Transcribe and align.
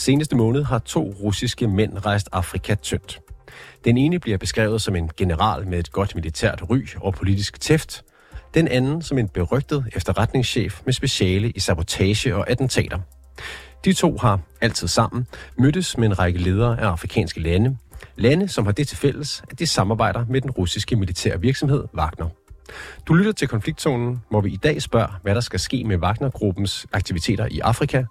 seneste 0.00 0.36
måned 0.36 0.62
har 0.62 0.78
to 0.78 1.14
russiske 1.22 1.68
mænd 1.68 2.06
rejst 2.06 2.28
Afrika 2.32 2.74
tyndt. 2.74 3.20
Den 3.84 3.96
ene 3.96 4.18
bliver 4.18 4.38
beskrevet 4.38 4.82
som 4.82 4.96
en 4.96 5.10
general 5.16 5.68
med 5.68 5.78
et 5.78 5.92
godt 5.92 6.14
militært 6.14 6.62
ry 6.70 6.86
og 6.96 7.14
politisk 7.14 7.60
tæft. 7.60 8.04
Den 8.54 8.68
anden 8.68 9.02
som 9.02 9.18
en 9.18 9.28
berygtet 9.28 9.84
efterretningschef 9.92 10.80
med 10.84 10.92
speciale 10.92 11.50
i 11.50 11.60
sabotage 11.60 12.36
og 12.36 12.50
attentater. 12.50 12.98
De 13.84 13.92
to 13.92 14.16
har 14.18 14.40
altid 14.60 14.88
sammen 14.88 15.26
mødtes 15.58 15.98
med 15.98 16.08
en 16.08 16.18
række 16.18 16.38
ledere 16.38 16.80
af 16.80 16.86
afrikanske 16.86 17.40
lande. 17.40 17.76
Lande, 18.16 18.48
som 18.48 18.64
har 18.64 18.72
det 18.72 18.88
til 18.88 18.96
fælles, 18.96 19.42
at 19.50 19.58
de 19.58 19.66
samarbejder 19.66 20.24
med 20.28 20.40
den 20.40 20.50
russiske 20.50 20.96
militære 20.96 21.40
virksomhed 21.40 21.84
Wagner. 21.94 22.28
Du 23.06 23.14
lytter 23.14 23.32
til 23.32 23.48
konfliktzonen, 23.48 24.22
hvor 24.30 24.40
vi 24.40 24.50
i 24.50 24.56
dag 24.56 24.82
spørger, 24.82 25.20
hvad 25.22 25.34
der 25.34 25.40
skal 25.40 25.60
ske 25.60 25.84
med 25.84 25.96
Wagner-gruppens 25.96 26.86
aktiviteter 26.92 27.46
i 27.50 27.60
Afrika, 27.60 28.04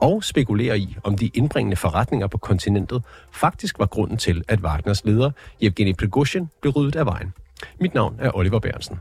og 0.00 0.24
spekulerer 0.24 0.74
i, 0.74 0.96
om 1.04 1.16
de 1.16 1.26
indbringende 1.26 1.76
forretninger 1.76 2.26
på 2.26 2.38
kontinentet 2.38 3.02
faktisk 3.32 3.78
var 3.78 3.86
grunden 3.86 4.16
til, 4.16 4.44
at 4.48 4.60
Wagners 4.60 5.04
leder, 5.04 5.30
Evgeni 5.60 5.92
Prigozhin, 5.92 6.48
blev 6.60 6.72
ryddet 6.72 6.96
af 6.96 7.06
vejen. 7.06 7.32
Mit 7.80 7.94
navn 7.94 8.16
er 8.18 8.36
Oliver 8.36 8.58
Bærensen. 8.58 8.98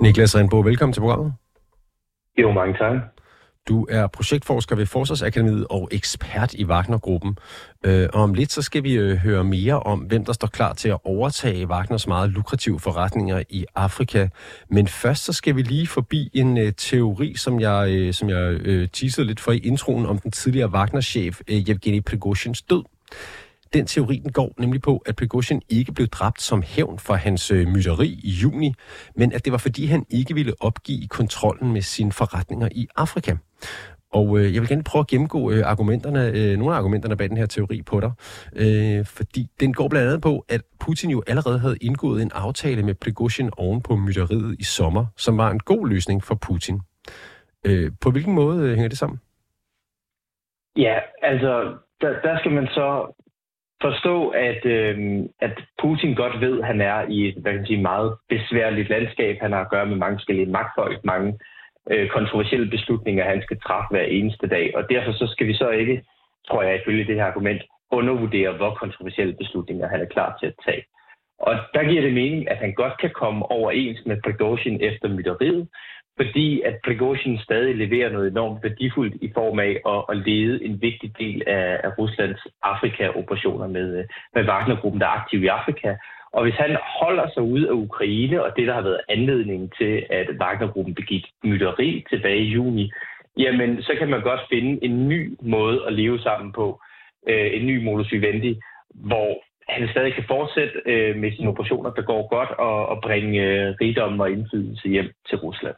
Niklas 0.00 0.36
Rindbo, 0.36 0.60
velkommen 0.60 0.92
til 0.92 1.00
programmet. 1.00 1.32
Jo, 2.38 2.52
mange 2.52 2.74
tak. 2.74 2.96
Du 3.68 3.86
er 3.90 4.06
projektforsker 4.06 4.76
ved 4.76 4.86
Forsvarsakademiet 4.86 5.66
og 5.70 5.88
ekspert 5.92 6.54
i 6.54 6.64
Wagner-gruppen. 6.64 7.38
Øh, 7.84 8.08
og 8.12 8.22
om 8.22 8.34
lidt 8.34 8.52
så 8.52 8.62
skal 8.62 8.82
vi 8.82 8.92
øh, 8.92 9.16
høre 9.16 9.44
mere 9.44 9.80
om, 9.80 9.98
hvem 9.98 10.24
der 10.24 10.32
står 10.32 10.48
klar 10.48 10.72
til 10.72 10.88
at 10.88 10.98
overtage 11.04 11.66
Wagners 11.66 12.06
meget 12.06 12.30
lukrative 12.30 12.80
forretninger 12.80 13.42
i 13.48 13.64
Afrika. 13.74 14.28
Men 14.70 14.88
først 14.88 15.24
så 15.24 15.32
skal 15.32 15.56
vi 15.56 15.62
lige 15.62 15.86
forbi 15.86 16.30
en 16.32 16.58
øh, 16.58 16.72
teori, 16.76 17.34
som 17.36 17.60
jeg, 17.60 17.88
øh, 17.90 18.14
som 18.14 18.28
jeg 18.28 18.52
øh, 18.52 18.88
teasede 18.92 19.26
lidt 19.26 19.40
for 19.40 19.52
i 19.52 19.58
introen 19.58 20.06
om 20.06 20.18
den 20.18 20.30
tidligere 20.30 20.70
Wagner-chef 20.70 21.40
øh, 21.48 21.56
Yevgeni 21.68 22.00
Prigozhins 22.00 22.62
død. 22.62 22.82
Den 23.72 23.86
teori 23.86 24.18
den 24.18 24.32
går 24.32 24.54
nemlig 24.58 24.82
på, 24.82 25.02
at 25.06 25.16
Prigozhin 25.16 25.62
ikke 25.68 25.92
blev 25.92 26.06
dræbt 26.06 26.42
som 26.42 26.62
hævn 26.62 26.98
for 26.98 27.14
hans 27.14 27.50
øh, 27.50 27.68
myteri 27.68 28.20
i 28.22 28.30
juni, 28.30 28.74
men 29.16 29.32
at 29.32 29.44
det 29.44 29.52
var 29.52 29.58
fordi 29.58 29.86
han 29.86 30.06
ikke 30.10 30.34
ville 30.34 30.52
opgive 30.60 31.08
kontrollen 31.08 31.72
med 31.72 31.82
sine 31.82 32.12
forretninger 32.12 32.68
i 32.72 32.86
Afrika. 32.96 33.36
Og 34.12 34.38
øh, 34.38 34.54
jeg 34.54 34.60
vil 34.60 34.68
gerne 34.68 34.84
prøve 34.84 35.00
at 35.00 35.06
gennemgå 35.06 35.50
øh, 35.50 35.62
argumenterne, 35.64 36.26
øh, 36.26 36.56
nogle 36.58 36.74
af 36.74 36.78
argumenterne 36.78 37.16
bag 37.16 37.28
den 37.28 37.36
her 37.36 37.46
teori 37.46 37.82
på 37.82 38.00
dig. 38.00 38.12
Øh, 38.56 39.04
fordi 39.04 39.46
den 39.60 39.72
går 39.72 39.88
blandt 39.88 40.08
andet 40.08 40.22
på, 40.22 40.44
at 40.48 40.60
Putin 40.80 41.10
jo 41.10 41.22
allerede 41.26 41.58
havde 41.58 41.76
indgået 41.80 42.22
en 42.22 42.30
aftale 42.34 42.82
med 42.82 42.94
Prigozhin 42.94 43.50
oven 43.56 43.82
på 43.82 43.96
mytteriet 43.96 44.56
i 44.58 44.64
sommer, 44.64 45.06
som 45.16 45.38
var 45.38 45.50
en 45.50 45.58
god 45.58 45.88
løsning 45.88 46.24
for 46.24 46.34
Putin. 46.34 46.80
Øh, 47.66 47.90
på 48.00 48.10
hvilken 48.10 48.34
måde 48.34 48.58
øh, 48.62 48.74
hænger 48.74 48.88
det 48.88 48.98
sammen? 48.98 49.20
Ja, 50.76 50.98
altså, 51.22 51.74
der, 52.00 52.20
der 52.22 52.38
skal 52.38 52.52
man 52.52 52.66
så 52.66 53.14
forstå, 53.84 54.28
at, 54.28 54.62
øh, 54.76 54.96
at 55.40 55.54
Putin 55.82 56.14
godt 56.14 56.40
ved, 56.40 56.60
at 56.60 56.66
han 56.66 56.80
er 56.80 56.98
i 57.08 57.28
et 57.28 57.36
hvad 57.40 57.52
kan 57.52 57.60
man 57.60 57.66
sige, 57.66 57.88
meget 57.92 58.10
besværligt 58.28 58.88
landskab. 58.88 59.36
Han 59.40 59.52
har 59.52 59.60
at 59.60 59.70
gøre 59.70 59.86
med 59.86 59.96
mange 59.96 60.18
forskellige 60.18 60.54
magtfolk, 60.58 61.04
mange 61.04 61.38
øh, 61.90 62.08
kontroversielle 62.08 62.70
beslutninger, 62.70 63.24
han 63.24 63.42
skal 63.42 63.60
træffe 63.60 63.88
hver 63.90 64.06
eneste 64.18 64.46
dag. 64.46 64.66
Og 64.76 64.82
derfor 64.90 65.12
så 65.12 65.26
skal 65.26 65.46
vi 65.46 65.54
så 65.54 65.68
ikke, 65.70 66.02
tror 66.48 66.62
jeg 66.62 66.80
ifølge 66.80 67.06
det 67.06 67.14
her 67.14 67.24
argument, 67.24 67.62
undervurdere, 67.90 68.52
hvor 68.52 68.74
kontroversielle 68.74 69.34
beslutninger 69.42 69.88
han 69.88 70.00
er 70.00 70.12
klar 70.14 70.36
til 70.40 70.46
at 70.46 70.58
tage. 70.66 70.84
Og 71.38 71.54
der 71.74 71.84
giver 71.88 72.02
det 72.02 72.14
mening, 72.14 72.50
at 72.50 72.56
han 72.56 72.72
godt 72.74 73.00
kan 73.00 73.10
komme 73.10 73.50
overens 73.50 74.00
med 74.06 74.16
Prigozhin 74.24 74.78
efter 74.80 75.08
mytteriet, 75.08 75.68
fordi 76.16 76.60
at 76.60 76.76
Prigozhin 76.84 77.38
stadig 77.38 77.76
leverer 77.76 78.10
noget 78.12 78.30
enormt 78.30 78.62
værdifuldt 78.62 79.14
i 79.22 79.30
form 79.34 79.58
af 79.58 79.72
at, 79.92 80.04
at 80.08 80.16
lede 80.26 80.64
en 80.64 80.82
vigtig 80.82 81.18
del 81.18 81.42
af, 81.46 81.80
af 81.84 81.98
Ruslands 81.98 82.46
Afrika-operationer 82.62 83.66
med, 83.66 83.98
øh, 83.98 84.04
med 84.34 84.48
Wagner-gruppen, 84.48 85.00
der 85.00 85.06
er 85.06 85.20
aktiv 85.20 85.42
i 85.42 85.46
Afrika. 85.46 85.94
Og 86.32 86.42
hvis 86.42 86.54
han 86.54 86.76
holder 87.00 87.26
sig 87.34 87.42
ude 87.42 87.68
af 87.68 87.72
Ukraine, 87.72 88.44
og 88.44 88.52
det, 88.56 88.66
der 88.66 88.74
har 88.74 88.82
været 88.82 89.00
anledningen 89.08 89.72
til, 89.78 90.06
at 90.10 90.28
Wagner-gruppen 90.40 90.94
begik 90.94 91.24
mytteri 91.44 92.04
tilbage 92.10 92.38
i 92.38 92.52
juni, 92.52 92.92
jamen 93.36 93.82
så 93.82 93.92
kan 93.98 94.08
man 94.08 94.22
godt 94.22 94.40
finde 94.52 94.84
en 94.84 95.08
ny 95.08 95.36
måde 95.42 95.86
at 95.86 95.92
leve 95.92 96.18
sammen 96.18 96.52
på, 96.52 96.80
øh, 97.28 97.50
en 97.54 97.66
ny 97.66 97.84
modus 97.84 98.12
vivendi, 98.12 98.60
hvor 98.94 99.42
han 99.68 99.88
stadig 99.88 100.14
kan 100.14 100.24
fortsætte 100.28 100.82
øh, 100.86 101.16
med 101.16 101.32
sine 101.36 101.48
operationer, 101.48 101.90
der 101.90 102.02
går 102.02 102.28
godt, 102.28 102.50
og, 102.50 102.86
og 102.86 103.00
bringe 103.02 103.42
øh, 103.42 103.74
rigdom 103.80 104.20
og 104.20 104.30
indflydelse 104.30 104.88
hjem 104.88 105.10
til 105.28 105.38
Rusland. 105.38 105.76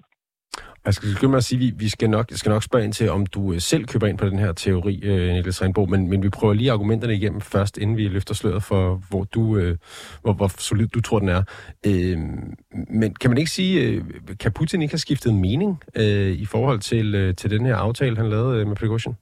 Jeg 0.87 0.95
skal 0.95 1.09
begynde 1.15 1.31
med 1.31 1.39
at 1.39 1.45
sige, 1.45 1.59
at 1.59 1.65
vi, 1.65 1.85
vi 1.85 1.89
skal, 1.89 2.11
nok, 2.11 2.27
skal 2.31 2.51
nok 2.51 2.63
spørge 2.63 2.85
ind 2.85 2.93
til, 2.93 3.11
om 3.11 3.27
du 3.27 3.53
øh, 3.53 3.61
selv 3.61 3.85
køber 3.85 4.07
ind 4.07 4.19
på 4.19 4.27
den 4.27 4.39
her 4.39 4.53
teori, 4.53 5.01
øh, 5.05 5.33
Niklas 5.35 5.63
Renbo, 5.63 5.87
men, 5.87 6.11
men 6.11 6.23
vi 6.23 6.29
prøver 6.29 6.55
lige 6.55 6.73
argumenterne 6.73 7.15
igennem 7.15 7.41
først, 7.41 7.79
inden 7.79 7.97
vi 7.97 8.09
løfter 8.09 8.35
sløret 8.35 8.63
for, 8.63 9.01
hvor, 9.11 9.25
du, 9.25 9.57
øh, 9.59 9.77
hvor, 10.23 10.33
hvor 10.33 10.49
solid 10.49 10.89
du 10.89 11.01
tror, 11.01 11.19
den 11.19 11.29
er. 11.29 11.43
Øh, 11.87 12.19
men 13.01 13.15
kan 13.15 13.31
man 13.31 13.39
ikke 13.39 13.51
sige, 13.51 14.05
kan 14.41 14.53
Putin 14.53 14.83
ikke 14.83 14.93
have 14.93 15.07
skiftet 15.07 15.35
mening 15.35 15.83
øh, 15.97 16.33
i 16.45 16.45
forhold 16.45 16.79
til, 16.79 17.35
til 17.37 17.51
den 17.51 17.67
her 17.67 17.77
aftale, 17.77 18.17
han 18.17 18.31
lavede 18.31 18.67
med 18.67 18.77
Prigozhin? 18.77 19.15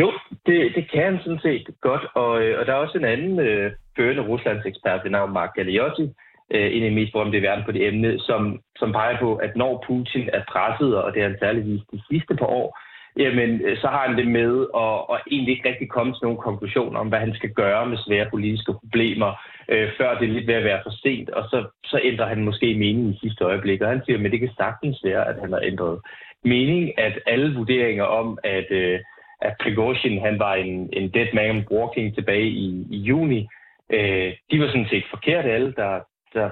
Jo, 0.00 0.12
det, 0.46 0.72
det 0.76 0.90
kan 0.92 1.02
han 1.04 1.18
sådan 1.24 1.40
set 1.42 1.66
godt, 1.80 2.04
og, 2.14 2.30
og 2.30 2.66
der 2.66 2.72
er 2.72 2.84
også 2.84 2.98
en 2.98 3.04
anden 3.04 3.40
øh, 3.40 3.72
førende 3.96 4.22
Ruslands 4.22 4.66
ekspert 4.66 5.00
ved 5.04 5.10
navn 5.10 5.32
Mark 5.32 5.54
Galeotti, 5.54 6.06
øh, 6.54 6.76
en 6.76 6.82
af 6.82 6.90
de 6.90 6.96
mest 6.96 7.12
berømte 7.12 7.38
i 7.38 7.42
verden 7.42 7.64
på 7.64 7.72
det 7.72 7.86
emne, 7.88 8.18
som, 8.18 8.60
som 8.76 8.92
peger 8.92 9.18
på, 9.18 9.36
at 9.36 9.56
når 9.56 9.84
Putin 9.86 10.28
er 10.32 10.42
presset, 10.52 10.96
og 11.02 11.14
det 11.14 11.22
er 11.22 11.28
han 11.28 11.38
særligt 11.38 11.66
vist 11.66 11.90
de 11.92 12.00
sidste 12.10 12.34
par 12.36 12.46
år, 12.46 12.78
jamen 13.16 13.60
øh, 13.60 13.76
så 13.78 13.86
har 13.86 14.06
han 14.06 14.16
det 14.18 14.28
med 14.28 14.66
at, 14.84 14.96
at 15.14 15.20
egentlig 15.30 15.52
ikke 15.52 15.68
rigtig 15.68 15.88
komme 15.88 16.12
til 16.12 16.24
nogle 16.24 16.38
konklusioner 16.38 17.00
om, 17.00 17.08
hvad 17.08 17.18
han 17.18 17.34
skal 17.34 17.50
gøre 17.50 17.86
med 17.86 17.98
svære 17.98 18.30
politiske 18.30 18.72
problemer, 18.72 19.30
øh, 19.68 19.88
før 19.98 20.18
det 20.18 20.28
er 20.28 20.32
lidt 20.32 20.46
ved 20.46 20.54
at 20.54 20.64
være 20.64 20.80
for 20.84 20.90
sent, 21.02 21.30
og 21.30 21.42
så, 21.50 21.66
så 21.84 22.00
ændrer 22.02 22.26
han 22.26 22.44
måske 22.44 22.74
mening 22.74 23.14
i 23.14 23.18
sidste 23.22 23.44
øjeblik. 23.44 23.80
Og 23.80 23.88
han 23.88 24.02
siger, 24.04 24.24
at 24.24 24.32
det 24.32 24.40
kan 24.40 24.56
sagtens 24.56 25.00
være, 25.04 25.28
at 25.28 25.40
han 25.40 25.52
har 25.52 25.60
ændret 25.64 26.00
mening, 26.44 26.98
at 26.98 27.18
alle 27.26 27.54
vurderinger 27.54 28.04
om, 28.04 28.38
at, 28.44 28.70
øh, 28.70 29.00
at 29.42 29.54
Prigozhin 29.62 30.20
han 30.20 30.38
var 30.38 30.54
en, 30.54 30.88
en 30.92 31.10
dead 31.10 31.28
man 31.34 31.66
walking 31.70 32.14
tilbage 32.14 32.48
i, 32.48 32.86
i 32.90 32.96
juni, 32.96 33.48
øh, 33.92 34.32
de 34.50 34.60
var 34.60 34.66
sådan 34.66 34.88
set 34.90 35.04
forkerte 35.10 35.50
alle, 35.50 35.72
der, 35.76 36.00
der 36.34 36.50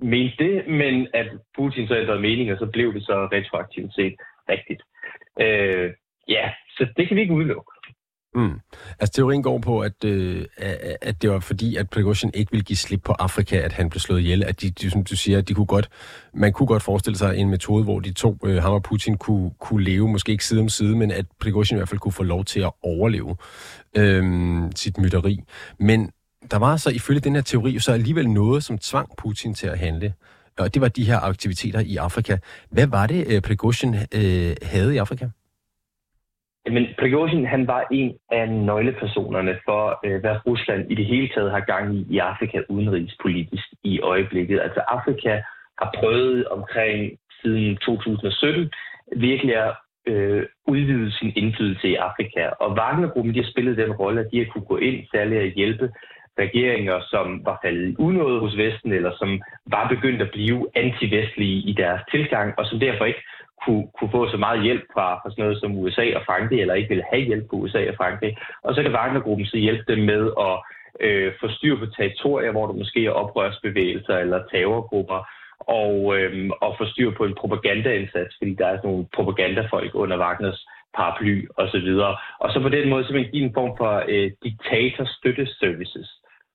mente 0.00 0.44
det, 0.44 0.68
men 0.68 1.08
at 1.14 1.26
Putin 1.56 1.88
så 1.88 1.94
ændrede 1.96 2.20
mening, 2.20 2.52
og 2.52 2.58
så 2.58 2.66
blev 2.66 2.94
det 2.94 3.02
så 3.02 3.28
retroaktivt 3.32 3.94
set 3.94 4.14
rigtigt. 4.48 4.82
Øh, 5.40 5.90
ja, 6.28 6.52
så 6.76 6.86
det 6.96 7.08
kan 7.08 7.16
vi 7.16 7.20
ikke 7.20 7.34
udelukke. 7.34 7.70
Mm. 8.34 8.60
Altså 9.00 9.12
teorien 9.12 9.42
går 9.42 9.58
på, 9.58 9.80
at, 9.80 10.04
øh, 10.04 10.44
at 11.02 11.22
det 11.22 11.30
var 11.30 11.40
fordi, 11.40 11.76
at 11.76 11.90
Prigozhin 11.90 12.30
ikke 12.34 12.52
ville 12.52 12.64
give 12.64 12.76
slip 12.76 13.02
på 13.04 13.12
Afrika, 13.12 13.56
at 13.56 13.72
han 13.72 13.90
blev 13.90 14.00
slået 14.00 14.20
ihjel. 14.20 14.44
At 14.44 14.60
de, 14.60 14.70
de 14.70 14.90
som 14.90 15.04
du 15.04 15.16
siger, 15.16 15.38
at 15.38 15.48
de 15.48 15.54
kunne 15.54 15.66
godt, 15.66 15.88
man 16.34 16.52
kunne 16.52 16.66
godt 16.66 16.82
forestille 16.82 17.18
sig 17.18 17.36
en 17.36 17.50
metode, 17.50 17.84
hvor 17.84 18.00
de 18.00 18.12
to, 18.12 18.36
øh, 18.44 18.56
ham 18.62 18.72
og 18.72 18.82
Putin, 18.82 19.18
kunne, 19.18 19.50
kunne 19.60 19.84
leve, 19.84 20.08
måske 20.08 20.32
ikke 20.32 20.44
side 20.44 20.60
om 20.60 20.68
side, 20.68 20.96
men 20.96 21.10
at 21.10 21.26
Prigozhin 21.40 21.76
i 21.76 21.78
hvert 21.78 21.88
fald 21.88 22.00
kunne 22.00 22.12
få 22.12 22.22
lov 22.22 22.44
til 22.44 22.60
at 22.60 22.72
overleve 22.82 23.36
øh, 23.96 24.24
sit 24.74 24.98
mytteri. 24.98 25.40
Men 25.78 26.10
der 26.50 26.58
var 26.58 26.76
så 26.76 26.90
ifølge 26.90 27.20
den 27.20 27.34
her 27.34 27.42
teori 27.42 27.78
så 27.78 27.92
alligevel 27.92 28.28
noget, 28.28 28.64
som 28.64 28.78
tvang 28.78 29.08
Putin 29.18 29.54
til 29.54 29.66
at 29.66 29.78
handle. 29.78 30.12
Og 30.58 30.74
det 30.74 30.82
var 30.82 30.88
de 30.88 31.04
her 31.04 31.18
aktiviteter 31.20 31.80
i 31.80 31.96
Afrika. 31.96 32.36
Hvad 32.70 32.86
var 32.86 33.06
det, 33.06 33.20
øh, 33.32 33.42
Prigozhin 33.42 33.94
øh, 33.94 34.52
havde 34.62 34.94
i 34.94 34.98
Afrika? 34.98 35.26
Men 36.70 36.86
Prigozhin, 36.98 37.46
han 37.46 37.66
var 37.66 37.86
en 37.90 38.14
af 38.30 38.48
nøglepersonerne 38.48 39.54
for, 39.64 40.00
øh, 40.04 40.20
hvad 40.20 40.36
Rusland 40.46 40.90
i 40.92 40.94
det 40.94 41.06
hele 41.06 41.28
taget 41.34 41.50
har 41.50 41.60
gang 41.60 41.94
i 41.96 42.06
i 42.10 42.18
Afrika 42.18 42.58
udenrigspolitisk 42.68 43.66
i 43.84 44.00
øjeblikket. 44.00 44.60
Altså 44.60 44.80
Afrika 44.88 45.42
har 45.80 45.94
prøvet 45.98 46.48
omkring 46.48 47.18
siden 47.42 47.76
2017 47.76 48.70
virkelig 49.16 49.56
at 49.56 49.74
øh, 50.06 50.46
udvide 50.66 51.12
sin 51.12 51.32
indflydelse 51.36 51.88
i 51.88 51.94
Afrika. 51.94 52.42
Og 52.60 52.72
Wagner-gruppen 52.78 53.34
de 53.34 53.42
har 53.42 53.50
spillet 53.50 53.76
den 53.76 53.92
rolle, 53.92 54.20
at 54.20 54.30
de 54.32 54.38
har 54.38 54.46
kunne 54.52 54.68
gå 54.72 54.76
ind 54.76 55.06
særligt 55.12 55.40
at 55.40 55.52
hjælpe 55.52 55.92
regeringer, 56.38 57.00
som 57.12 57.44
var 57.44 57.58
faldet 57.64 57.96
unåde 57.98 58.40
hos 58.40 58.56
Vesten, 58.56 58.92
eller 58.92 59.12
som 59.18 59.42
var 59.66 59.88
begyndt 59.88 60.22
at 60.22 60.30
blive 60.30 60.66
antivestlige 60.74 61.58
i 61.70 61.72
deres 61.72 62.00
tilgang, 62.10 62.54
og 62.58 62.66
som 62.66 62.80
derfor 62.80 63.04
ikke 63.04 63.24
kunne, 63.64 63.86
kunne 63.98 64.10
få 64.10 64.28
så 64.28 64.36
meget 64.36 64.62
hjælp 64.62 64.84
fra, 64.94 65.14
fra 65.14 65.30
sådan 65.30 65.44
noget 65.44 65.60
som 65.60 65.76
USA 65.76 66.06
og 66.16 66.22
Frankrig, 66.26 66.60
eller 66.60 66.74
ikke 66.74 66.88
ville 66.88 67.10
have 67.12 67.22
hjælp 67.22 67.44
fra 67.50 67.56
USA 67.56 67.88
og 67.88 67.96
Frankrig. 67.96 68.36
Og 68.62 68.74
så 68.74 68.82
kan 68.82 68.94
Wagnergruppen 68.94 69.46
så 69.46 69.56
hjælpe 69.56 69.84
dem 69.92 70.00
med 70.12 70.22
at 70.48 70.56
øh, 71.00 71.32
få 71.40 71.48
styr 71.48 71.78
på 71.78 71.86
territorier, 71.86 72.50
hvor 72.52 72.66
der 72.66 72.74
måske 72.74 73.06
er 73.06 73.10
oprørsbevægelser 73.10 74.16
eller 74.18 74.42
tavergrupper, 74.52 75.20
og, 75.60 76.18
øh, 76.18 76.50
og 76.60 76.74
få 76.78 76.84
styr 76.86 77.10
på 77.16 77.24
en 77.24 77.34
propagandaindsats, 77.34 78.34
fordi 78.38 78.54
der 78.54 78.66
er 78.66 78.76
sådan 78.76 78.90
nogle 78.90 79.06
propagandafolk 79.14 79.94
under 79.94 80.18
Wagners 80.18 80.66
paraply 80.96 81.48
osv. 81.56 81.88
Og, 82.08 82.14
og 82.42 82.52
så 82.52 82.60
på 82.60 82.68
den 82.68 82.88
måde 82.88 83.04
simpelthen 83.04 83.32
give 83.32 83.44
en 83.44 83.54
form 83.54 83.72
for 83.80 84.04
øh, 84.08 84.30
diktatorstøtteservices. 84.44 86.08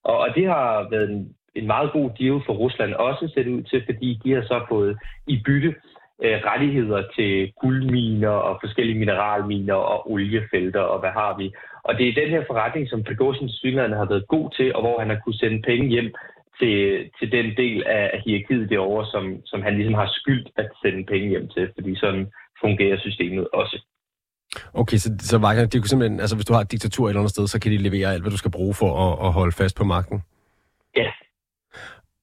Og, 0.04 0.18
og 0.18 0.30
det 0.36 0.46
har 0.46 0.88
været 0.90 1.10
en 1.10 1.36
en 1.56 1.68
meget 1.68 1.92
god 1.92 2.10
deal 2.20 2.42
for 2.46 2.54
Rusland 2.54 2.94
også 2.94 3.32
set 3.34 3.48
ud 3.48 3.62
til, 3.64 3.84
fordi 3.86 4.20
de 4.24 4.32
har 4.32 4.42
så 4.42 4.66
fået 4.70 4.98
i 5.28 5.42
bytte 5.46 5.76
øh, 6.24 6.38
rettigheder 6.46 7.04
til 7.16 7.54
guldminer 7.62 8.30
og 8.30 8.60
forskellige 8.64 9.00
mineralminer 9.00 9.74
og 9.74 10.12
oliefelter 10.12 10.80
og 10.80 11.00
hvad 11.00 11.10
har 11.10 11.38
vi. 11.38 11.52
Og 11.84 11.98
det 11.98 12.08
er 12.08 12.22
den 12.22 12.30
her 12.30 12.44
forretning, 12.48 12.90
som 12.90 13.04
Prigozhin 13.04 13.50
synligheden 13.50 13.98
har 13.98 14.06
været 14.06 14.28
god 14.28 14.52
til, 14.58 14.76
og 14.76 14.82
hvor 14.82 15.00
han 15.00 15.10
har 15.10 15.20
kunne 15.24 15.42
sende 15.44 15.62
penge 15.62 15.88
hjem 15.90 16.14
til, 16.60 17.10
til 17.20 17.32
den 17.32 17.58
del 17.58 17.84
af 17.88 18.22
hierarkiet 18.26 18.70
derovre, 18.70 19.06
som, 19.06 19.46
som 19.46 19.62
han 19.62 19.76
ligesom 19.76 19.94
har 19.94 20.10
skyldt 20.12 20.50
at 20.56 20.70
sende 20.82 21.06
penge 21.06 21.30
hjem 21.30 21.48
til, 21.48 21.70
fordi 21.76 21.96
sådan 21.96 22.32
fungerer 22.62 22.98
systemet 22.98 23.48
også. 23.54 23.78
Okay, 24.74 24.98
så, 24.98 25.16
så 25.20 25.38
Wagner, 25.38 25.66
de 25.66 25.80
kunne 25.80 25.90
simpelthen, 25.90 26.20
altså 26.20 26.36
hvis 26.36 26.46
du 26.46 26.54
har 26.54 26.62
et 26.62 26.72
diktatur 26.72 27.06
et 27.06 27.10
eller 27.10 27.20
andet 27.20 27.32
sted, 27.32 27.48
så 27.48 27.60
kan 27.60 27.72
de 27.72 27.78
levere 27.78 28.14
alt, 28.14 28.22
hvad 28.24 28.32
du 28.32 28.38
skal 28.38 28.52
bruge 28.52 28.74
for 28.74 29.12
at, 29.12 29.28
at 29.28 29.34
holde 29.34 29.52
fast 29.52 29.76
på 29.76 29.84
magten? 29.84 30.22
Ja. 30.98 31.12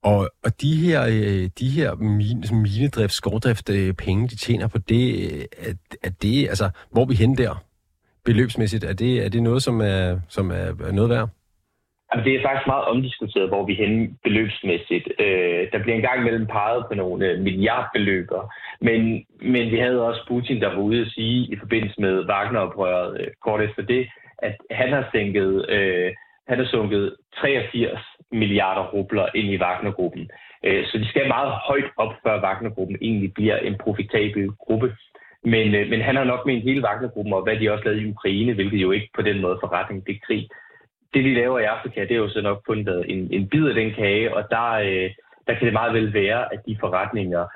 Og, 0.02 0.30
og 0.44 0.60
de 0.60 0.76
her, 0.76 1.06
øh, 1.08 1.50
de 1.58 1.70
her 1.70 1.94
mine, 1.94 2.42
minedrift, 2.52 3.12
skovdrift 3.12 3.70
øh, 3.70 3.94
penge, 3.94 4.28
de 4.28 4.36
tjener 4.36 4.66
på 4.66 4.78
det, 4.78 5.32
øh, 5.32 5.44
er, 5.58 5.72
er 6.02 6.10
det, 6.10 6.48
altså, 6.48 6.70
hvor 6.90 7.04
vi 7.04 7.14
hen 7.14 7.38
der 7.38 7.64
beløbsmæssigt, 8.24 8.84
er 8.84 8.92
det, 8.92 9.24
er 9.24 9.28
det 9.28 9.42
noget, 9.42 9.62
som 9.62 9.80
er, 9.80 10.20
som 10.28 10.50
er, 10.50 10.54
er 10.54 10.92
noget 10.92 11.10
værd? 11.10 11.28
Jamen, 12.10 12.24
det 12.24 12.34
er 12.34 12.42
faktisk 12.42 12.66
meget 12.66 12.84
omdiskuteret, 12.84 13.48
hvor 13.48 13.66
vi 13.66 13.74
hen 13.74 14.18
beløbsmæssigt. 14.22 15.08
Øh, 15.18 15.62
der 15.72 15.78
bliver 15.82 15.96
engang 15.96 16.22
mellem 16.22 16.46
peget 16.46 16.84
på 16.88 16.94
nogle 16.94 17.26
øh, 17.26 17.40
milliardbeløber, 17.40 18.52
men, 18.80 19.26
men 19.40 19.70
vi 19.70 19.78
havde 19.78 20.06
også 20.06 20.24
Putin, 20.28 20.60
der 20.60 20.68
var 20.74 20.82
ude 20.82 21.00
at 21.00 21.12
sige 21.16 21.52
i 21.52 21.56
forbindelse 21.58 22.00
med 22.00 22.24
Wagner-oprøret 22.30 23.20
øh, 23.20 23.26
kort 23.44 23.60
efter 23.60 23.82
det, 23.82 24.08
at 24.38 24.56
han 24.70 24.92
har 24.92 25.08
sænket, 25.12 25.70
øh, 25.70 26.12
han 26.48 26.58
har 26.58 26.66
sunket 26.66 27.16
83 27.40 28.00
milliarder 28.32 28.84
rubler 28.92 29.26
ind 29.34 29.48
i 29.48 29.58
Wagner-gruppen. 29.62 30.30
Øh, 30.64 30.86
så 30.86 30.98
de 30.98 31.08
skal 31.08 31.28
meget 31.28 31.50
højt 31.50 31.90
op, 31.96 32.12
før 32.22 32.42
Wagner-gruppen 32.42 32.96
egentlig 33.00 33.34
bliver 33.34 33.56
en 33.56 33.76
profitabel 33.78 34.50
gruppe. 34.50 34.96
Men, 35.44 35.74
øh, 35.74 35.88
men 35.90 36.00
han 36.00 36.16
har 36.16 36.24
nok 36.24 36.46
ment 36.46 36.64
hele 36.64 36.84
Wagner-gruppen, 36.86 37.32
og 37.32 37.42
hvad 37.42 37.56
de 37.56 37.72
også 37.72 37.84
lavede 37.84 38.02
i 38.02 38.10
Ukraine, 38.10 38.54
hvilket 38.54 38.82
jo 38.82 38.90
ikke 38.90 39.10
på 39.14 39.22
den 39.22 39.40
måde 39.40 39.58
forretning 39.60 40.06
det 40.06 40.22
krig 40.22 40.48
det, 41.14 41.24
vi 41.24 41.34
laver 41.34 41.58
i 41.58 41.64
Afrika, 41.64 42.00
det 42.00 42.10
er 42.10 42.24
jo 42.24 42.28
så 42.28 42.40
nok 42.40 42.62
kun 42.66 42.78
en, 43.08 43.28
en 43.32 43.48
bid 43.48 43.68
af 43.68 43.74
den 43.74 43.94
kage, 43.94 44.36
og 44.36 44.42
der, 44.50 44.70
øh, 44.72 45.10
der 45.46 45.54
kan 45.54 45.64
det 45.66 45.72
meget 45.72 45.94
vel 45.94 46.14
være, 46.14 46.52
at 46.54 46.60
de 46.66 46.76
forretninger, 46.80 47.46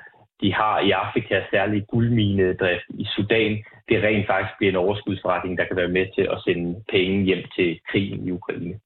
de 0.41 0.53
har 0.53 0.79
i 0.79 0.91
Afrika, 0.91 1.41
særligt 1.51 1.87
guldminedrift 1.87 2.85
i 2.89 3.05
Sudan, 3.15 3.63
det 3.89 4.03
rent 4.03 4.27
faktisk 4.27 4.53
bliver 4.57 4.71
en 4.71 4.83
overskudsforretning, 4.85 5.57
der 5.57 5.65
kan 5.67 5.77
være 5.77 5.87
med 5.97 6.05
til 6.15 6.21
at 6.21 6.41
sende 6.45 6.83
penge 6.91 7.25
hjem 7.25 7.43
til 7.55 7.79
krigen 7.91 8.27
i 8.27 8.31
Ukraine. 8.31 8.79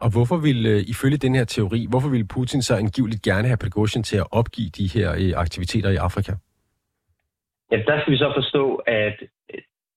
Og 0.00 0.10
hvorfor 0.12 0.36
vil, 0.36 0.66
øh, 0.66 0.80
ifølge 0.92 1.16
den 1.16 1.34
her 1.34 1.44
teori, 1.44 1.86
hvorfor 1.90 2.08
vil 2.08 2.26
Putin 2.26 2.62
så 2.62 2.76
angiveligt 2.76 3.22
gerne 3.22 3.48
have 3.48 3.62
Prigozhin 3.62 4.02
til 4.02 4.16
at 4.16 4.26
opgive 4.30 4.70
de 4.78 4.86
her 4.94 5.08
øh, 5.12 5.32
aktiviteter 5.36 5.90
i 5.90 5.96
Afrika? 5.96 6.32
Ja, 7.70 7.76
der 7.76 8.00
skal 8.00 8.12
vi 8.12 8.18
så 8.18 8.32
forstå, 8.36 8.74
at 8.74 9.16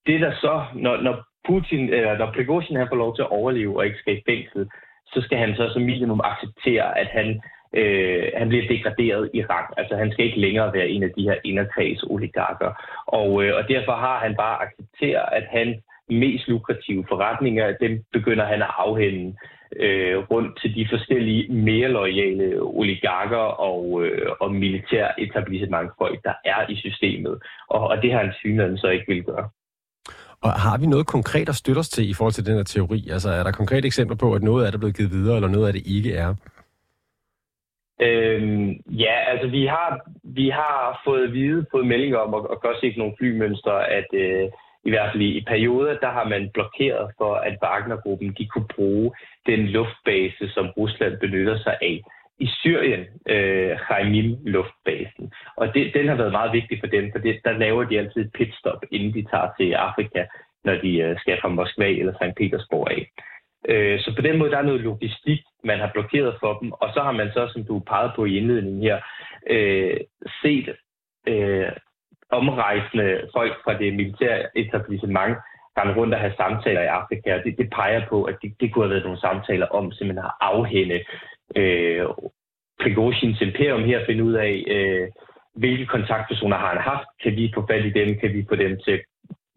det 0.05 0.21
der 0.21 0.33
så, 0.35 0.65
når, 0.75 1.01
når 1.01 1.15
Putin, 1.47 1.93
eller 1.93 2.17
når 2.17 2.31
Prigozhin 2.35 2.77
han 2.77 2.88
får 2.89 2.95
lov 2.95 3.15
til 3.15 3.21
at 3.21 3.31
overleve 3.31 3.77
og 3.77 3.85
ikke 3.85 3.97
skal 3.99 4.17
i 4.17 4.23
fængsel, 4.29 4.69
så 5.13 5.21
skal 5.21 5.38
han 5.38 5.55
så 5.55 5.69
som 5.73 5.81
minimum 5.81 6.21
acceptere, 6.23 6.99
at 6.99 7.07
han, 7.07 7.41
øh, 7.73 8.23
han 8.38 8.49
bliver 8.49 8.67
degraderet 8.67 9.29
i 9.33 9.43
rang. 9.43 9.73
Altså 9.77 9.95
han 9.95 10.11
skal 10.11 10.25
ikke 10.25 10.39
længere 10.39 10.73
være 10.73 10.89
en 10.89 11.03
af 11.03 11.11
de 11.17 11.23
her 11.23 11.35
inderkreds 11.43 12.03
oligarker. 12.03 12.71
Og, 13.05 13.43
øh, 13.43 13.55
og 13.55 13.63
derfor 13.67 13.91
har 13.91 14.19
han 14.19 14.35
bare 14.35 14.61
accepteret, 14.65 15.25
at 15.31 15.45
han 15.49 15.81
mest 16.09 16.47
lukrative 16.47 17.05
forretninger, 17.09 17.77
dem 17.81 18.03
begynder 18.13 18.45
han 18.45 18.61
at 18.61 18.71
afhænde 18.77 19.35
øh, 19.75 20.17
rundt 20.17 20.61
til 20.61 20.75
de 20.75 20.88
forskellige 20.89 21.53
mere 21.53 21.88
lojale 21.88 22.61
oligarker 22.61 23.45
og, 23.69 24.05
øh, 24.05 24.31
og 24.39 24.51
militær 24.55 25.07
etablissementfolk, 25.17 26.23
der 26.23 26.33
er 26.45 26.69
i 26.69 26.75
systemet. 26.75 27.41
Og, 27.69 27.88
og 27.88 28.01
det 28.01 28.11
har 28.11 28.19
han 28.19 28.33
synligheden 28.33 28.77
så 28.77 28.88
ikke 28.88 29.05
vil 29.07 29.23
gøre. 29.23 29.49
Og 30.41 30.51
har 30.51 30.77
vi 30.77 30.85
noget 30.85 31.07
konkret 31.07 31.49
at 31.49 31.55
støtte 31.55 31.79
os 31.79 31.89
til 31.89 32.09
i 32.09 32.13
forhold 32.13 32.33
til 32.33 32.45
den 32.45 32.55
her 32.55 32.63
teori? 32.63 33.09
Altså 33.11 33.29
er 33.29 33.43
der 33.43 33.51
konkrete 33.51 33.85
eksempler 33.85 34.17
på, 34.17 34.33
at 34.33 34.43
noget 34.43 34.65
af 34.65 34.71
det 34.71 34.77
er 34.77 34.79
blevet 34.79 34.97
givet 34.97 35.11
videre, 35.11 35.35
eller 35.35 35.49
noget 35.49 35.67
af 35.67 35.73
det 35.73 35.83
ikke 35.85 36.13
er? 36.15 36.35
Øhm, 38.01 38.69
ja, 39.05 39.15
altså 39.31 39.47
vi 39.47 39.65
har, 39.65 39.99
vi 40.23 40.49
har 40.49 41.01
fået 41.05 41.23
at 41.27 41.33
vide, 41.33 41.65
fået 41.71 41.88
meldinger 41.88 42.17
om, 42.17 42.33
og, 42.33 42.49
og 42.49 42.65
også 42.65 42.79
set 42.81 42.97
nogle 42.97 43.13
flymønstre, 43.19 43.89
at 43.89 44.07
øh, 44.13 44.49
i 44.83 44.89
hvert 44.89 45.09
fald 45.11 45.23
i 45.23 45.45
perioder, 45.47 45.97
der 45.99 46.11
har 46.11 46.27
man 46.33 46.49
blokeret 46.53 47.11
for, 47.17 47.33
at 47.35 47.57
Wagner-gruppen 47.63 48.35
de 48.38 48.47
kunne 48.47 48.69
bruge 48.75 49.11
den 49.45 49.59
luftbase, 49.59 50.49
som 50.49 50.65
Rusland 50.77 51.17
benytter 51.19 51.57
sig 51.57 51.77
af 51.81 52.03
i 52.39 52.47
Syrien, 52.47 53.05
øh, 53.29 53.77
Khaimim-luftbasen. 53.77 55.31
Og 55.57 55.73
det, 55.73 55.93
den 55.93 56.07
har 56.07 56.15
været 56.15 56.31
meget 56.31 56.53
vigtig 56.53 56.79
for 56.79 56.87
dem, 56.87 57.11
for 57.11 57.19
det, 57.19 57.39
der 57.45 57.51
laver 57.51 57.83
de 57.83 57.99
altid 57.99 58.21
et 58.21 58.31
pitstop, 58.33 58.81
inden 58.91 59.13
de 59.13 59.29
tager 59.31 59.49
til 59.59 59.71
Afrika, 59.73 60.25
når 60.63 60.75
de 60.75 60.97
øh, 60.97 61.19
skal 61.19 61.37
fra 61.41 61.47
Moskva 61.47 61.89
eller 61.89 62.13
St. 62.13 62.35
Petersborg 62.37 62.91
af. 62.91 63.11
Øh, 63.69 63.99
så 63.99 64.15
på 64.15 64.21
den 64.21 64.37
måde, 64.37 64.51
der 64.51 64.57
er 64.57 64.69
noget 64.69 64.81
logistik, 64.81 65.41
man 65.63 65.79
har 65.79 65.91
blokeret 65.93 66.35
for 66.39 66.59
dem, 66.59 66.71
og 66.71 66.89
så 66.93 67.01
har 67.01 67.11
man 67.11 67.31
så, 67.33 67.49
som 67.53 67.63
du 67.65 67.79
pegede 67.79 68.13
på 68.15 68.25
i 68.25 68.37
indledningen 68.37 68.83
her, 68.83 68.99
øh, 69.49 69.97
set 70.41 70.75
øh, 71.27 71.71
omrejsende 72.29 73.29
folk 73.35 73.53
fra 73.63 73.77
det 73.77 73.93
militære 73.93 74.57
etablissement 74.57 75.37
rende 75.77 75.95
rundt 75.95 76.13
og 76.13 76.19
have 76.19 76.33
samtaler 76.37 76.81
i 76.81 76.95
Afrika, 76.99 77.35
og 77.35 77.43
det, 77.43 77.57
det 77.57 77.69
peger 77.69 78.01
på, 78.09 78.23
at 78.23 78.35
det, 78.41 78.53
det 78.59 78.73
kunne 78.73 78.85
have 78.85 78.93
været 78.93 79.03
nogle 79.03 79.19
samtaler 79.19 79.67
om 79.67 79.91
simpelthen 79.91 80.25
at 80.25 80.31
afhænde 80.41 80.99
øh, 81.56 82.06
Prigozhins 82.81 83.42
imperium 83.42 83.83
her, 83.83 84.06
finde 84.06 84.24
ud 84.24 84.33
af, 84.33 84.53
øh, 84.75 85.07
hvilke 85.56 85.86
kontaktpersoner 85.86 86.57
har 86.57 86.69
han 86.74 86.81
haft, 86.92 87.07
kan 87.24 87.31
vi 87.36 87.51
få 87.56 87.62
fat 87.69 87.86
i 87.86 87.94
dem, 88.00 88.19
kan 88.19 88.33
vi 88.33 88.45
få 88.50 88.56
dem 88.56 88.80
til, 88.86 89.00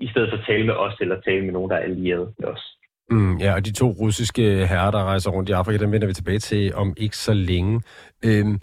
i 0.01 0.09
stedet 0.09 0.31
for 0.31 0.37
at 0.37 0.45
tale 0.47 0.67
med 0.67 0.75
os, 0.75 0.95
eller 1.01 1.21
tale 1.21 1.45
med 1.45 1.53
nogen, 1.53 1.71
der 1.71 1.77
er 1.77 1.81
allieret 1.91 2.35
med 2.39 2.49
os. 2.49 2.65
Mm, 3.11 3.37
ja, 3.37 3.55
og 3.55 3.67
de 3.67 3.73
to 3.73 3.91
russiske 3.91 4.67
herrer, 4.67 4.91
der 4.91 5.05
rejser 5.05 5.31
rundt 5.31 5.49
i 5.49 5.53
Afrika, 5.53 5.79
dem 5.79 5.93
vender 5.93 6.07
vi 6.07 6.13
tilbage 6.13 6.39
til 6.39 6.75
om 6.75 6.95
ikke 6.97 7.17
så 7.17 7.35
længe. 7.35 7.83
Øhm, 8.25 8.61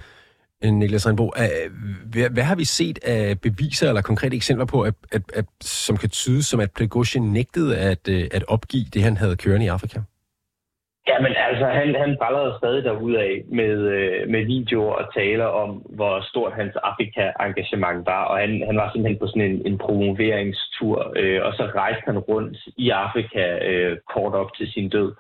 Niklas 0.64 1.08
Rindbo, 1.08 1.32
hvad, 2.06 2.30
hvad 2.30 2.44
har 2.44 2.56
vi 2.56 2.66
set 2.66 3.00
af 3.04 3.40
beviser 3.40 3.88
eller 3.88 4.02
konkrete 4.02 4.36
eksempler 4.36 4.66
på, 4.66 4.82
at, 4.82 4.94
at, 5.12 5.22
at, 5.34 5.46
som 5.62 5.98
kan 5.98 6.10
tyde 6.10 6.44
som, 6.44 6.60
at 6.60 6.72
Prigozhin 6.72 7.34
nægtede 7.34 7.78
at, 7.78 8.10
øh, 8.10 8.28
at 8.32 8.44
opgive 8.48 8.86
det, 8.94 9.04
han 9.04 9.18
havde 9.18 9.36
kørende 9.36 9.66
i 9.66 9.70
Afrika? 9.70 10.00
Ja, 11.08 11.20
men 11.22 11.34
altså, 11.48 11.66
han, 11.66 11.96
han 11.96 12.18
ballerede 12.22 12.58
stadig 12.58 12.84
derudad 12.84 13.44
med, 13.60 13.78
øh, 13.98 14.30
med 14.30 14.46
videoer 14.46 14.94
og 14.94 15.14
taler 15.14 15.46
om, 15.46 15.70
hvor 15.70 16.22
stort 16.22 16.54
hans 16.54 16.76
Afrika-engagement 16.76 18.06
var, 18.06 18.24
og 18.26 18.38
han, 18.38 18.64
han 18.66 18.78
var 18.78 18.92
simpelthen 18.92 19.20
på 19.20 19.28
sådan 19.28 19.52
en, 19.52 19.62
en 19.66 19.78
promoveringstur, 19.78 21.14
øh, 21.16 21.40
og 21.46 21.54
så 21.54 21.64
rejste 21.76 22.06
han 22.06 22.20
rundt 22.20 22.58
i 22.78 22.90
Afrika 22.90 23.44
øh, 23.70 23.98
kort 24.14 24.34
op 24.34 24.54
til 24.58 24.72
sin 24.72 24.90
død. 24.90 25.14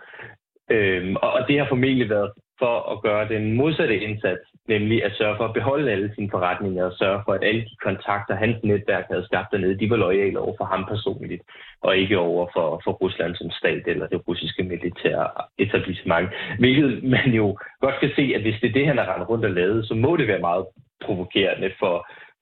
Øh, 0.71 1.15
og, 1.21 1.31
og 1.33 1.47
det 1.47 1.59
har 1.59 1.67
formentlig 1.69 2.09
været 2.09 2.31
for 2.59 2.91
at 2.91 3.01
gøre 3.01 3.27
den 3.27 3.53
modsatte 3.53 3.99
indsats 3.99 4.50
nemlig 4.67 5.03
at 5.03 5.13
sørge 5.17 5.37
for 5.37 5.45
at 5.45 5.53
beholde 5.53 5.91
alle 5.91 6.11
sine 6.15 6.29
forretninger 6.31 6.85
og 6.85 6.93
sørge 6.97 7.21
for, 7.25 7.33
at 7.33 7.43
alle 7.43 7.61
de 7.61 7.75
kontakter, 7.83 8.35
hans 8.35 8.57
netværk 8.63 9.05
havde 9.11 9.25
skabt 9.25 9.51
dernede, 9.51 9.79
de 9.79 9.89
var 9.89 9.95
lojale 9.95 10.39
over 10.39 10.55
for 10.57 10.65
ham 10.65 10.85
personligt, 10.93 11.41
og 11.81 11.97
ikke 11.97 12.17
over 12.17 12.47
for, 12.55 12.81
for 12.83 12.91
Rusland 12.91 13.35
som 13.35 13.49
stat 13.49 13.83
eller 13.87 14.07
det 14.07 14.27
russiske 14.27 14.63
militære 14.63 15.27
etablissement. 15.57 16.29
Hvilket 16.59 17.03
man 17.03 17.29
jo 17.39 17.57
godt 17.81 17.95
kan 17.99 18.11
se, 18.15 18.33
at 18.35 18.41
hvis 18.41 18.59
det 18.61 18.69
er 18.69 18.73
det, 18.73 18.87
han 18.87 18.97
har 18.97 19.13
rendt 19.13 19.29
rundt 19.29 19.45
og 19.45 19.51
lavet, 19.51 19.87
så 19.87 19.93
må 19.93 20.17
det 20.17 20.27
være 20.27 20.47
meget 20.49 20.65
provokerende 21.05 21.71
for, 21.79 21.95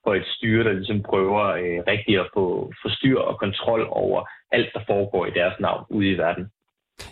for 0.04 0.14
et 0.16 0.28
styre, 0.36 0.64
der 0.64 0.74
ligesom 0.74 1.02
prøver 1.04 1.44
øh, 1.62 1.80
rigtigt 1.94 2.20
at 2.20 2.30
få, 2.34 2.72
få 2.82 2.90
styr 2.90 3.20
og 3.20 3.40
kontrol 3.40 3.88
over 3.90 4.30
alt, 4.52 4.70
der 4.74 4.80
foregår 4.88 5.26
i 5.26 5.32
deres 5.36 5.54
navn 5.60 5.86
ude 5.90 6.10
i 6.12 6.18
verden. 6.18 6.46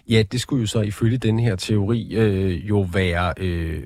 Ja, 0.09 0.23
det 0.31 0.41
skulle 0.41 0.61
jo 0.61 0.67
så 0.67 0.81
ifølge 0.81 1.17
den 1.17 1.39
her 1.39 1.55
teori 1.55 2.01
øh, 2.21 2.69
jo 2.69 2.85
være 2.93 3.33
øh, 3.39 3.83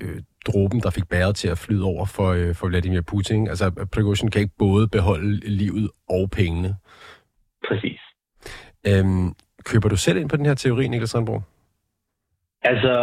dråben, 0.48 0.80
der 0.80 0.90
fik 0.90 1.10
bæret 1.10 1.36
til 1.36 1.50
at 1.50 1.58
flyde 1.58 1.86
over 1.86 2.06
for, 2.06 2.30
øh, 2.40 2.56
for 2.56 2.68
Vladimir 2.68 3.02
Putin. 3.02 3.48
Altså, 3.48 3.88
Prigozhin 3.94 4.32
kan 4.32 4.42
ikke 4.42 4.56
både 4.60 4.88
beholde 4.88 5.36
livet 5.50 5.90
og 6.10 6.30
pengene. 6.30 6.76
Præcis. 7.68 8.00
Øhm, 8.88 9.28
køber 9.70 9.90
du 9.90 9.98
selv 9.98 10.18
ind 10.18 10.30
på 10.30 10.38
den 10.38 10.46
her 10.46 10.54
teori, 10.54 10.88
Niklas 10.88 11.10
Sandborg? 11.10 11.44
Altså, 12.62 12.96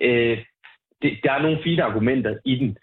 øh, 0.00 0.38
det, 1.02 1.10
der 1.24 1.32
er 1.32 1.42
nogle 1.42 1.58
fine 1.64 1.82
argumenter 1.82 2.36
i 2.44 2.54
den, 2.58 2.78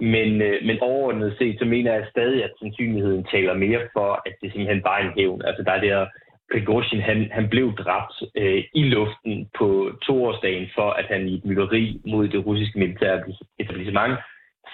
men, 0.00 0.42
øh, 0.42 0.66
men 0.66 0.80
overordnet 0.80 1.36
set, 1.38 1.58
så 1.58 1.64
mener 1.64 1.94
jeg 1.94 2.06
stadig, 2.10 2.44
at 2.44 2.52
sandsynligheden 2.58 3.24
taler 3.24 3.54
mere 3.54 3.80
for, 3.92 4.22
at 4.26 4.34
det 4.42 4.52
simpelthen 4.52 4.82
bare 4.82 5.00
er 5.00 5.06
en 5.06 5.14
hævn. 5.18 5.42
Altså, 5.44 5.62
der 5.62 5.72
er 5.72 5.80
der 5.80 6.06
Prigozhin, 6.52 7.00
han, 7.00 7.28
han 7.32 7.48
blev 7.48 7.76
dræbt 7.76 8.22
øh, 8.34 8.64
i 8.74 8.82
luften 8.82 9.48
på 9.58 9.90
toårsdagen 10.02 10.68
for, 10.74 10.90
at 10.90 11.04
han 11.04 11.28
i 11.28 11.34
et 11.34 11.44
mytteri 11.44 12.00
mod 12.06 12.28
det 12.28 12.46
russiske 12.46 12.78
militære 12.78 13.22
etablissement 13.58 14.18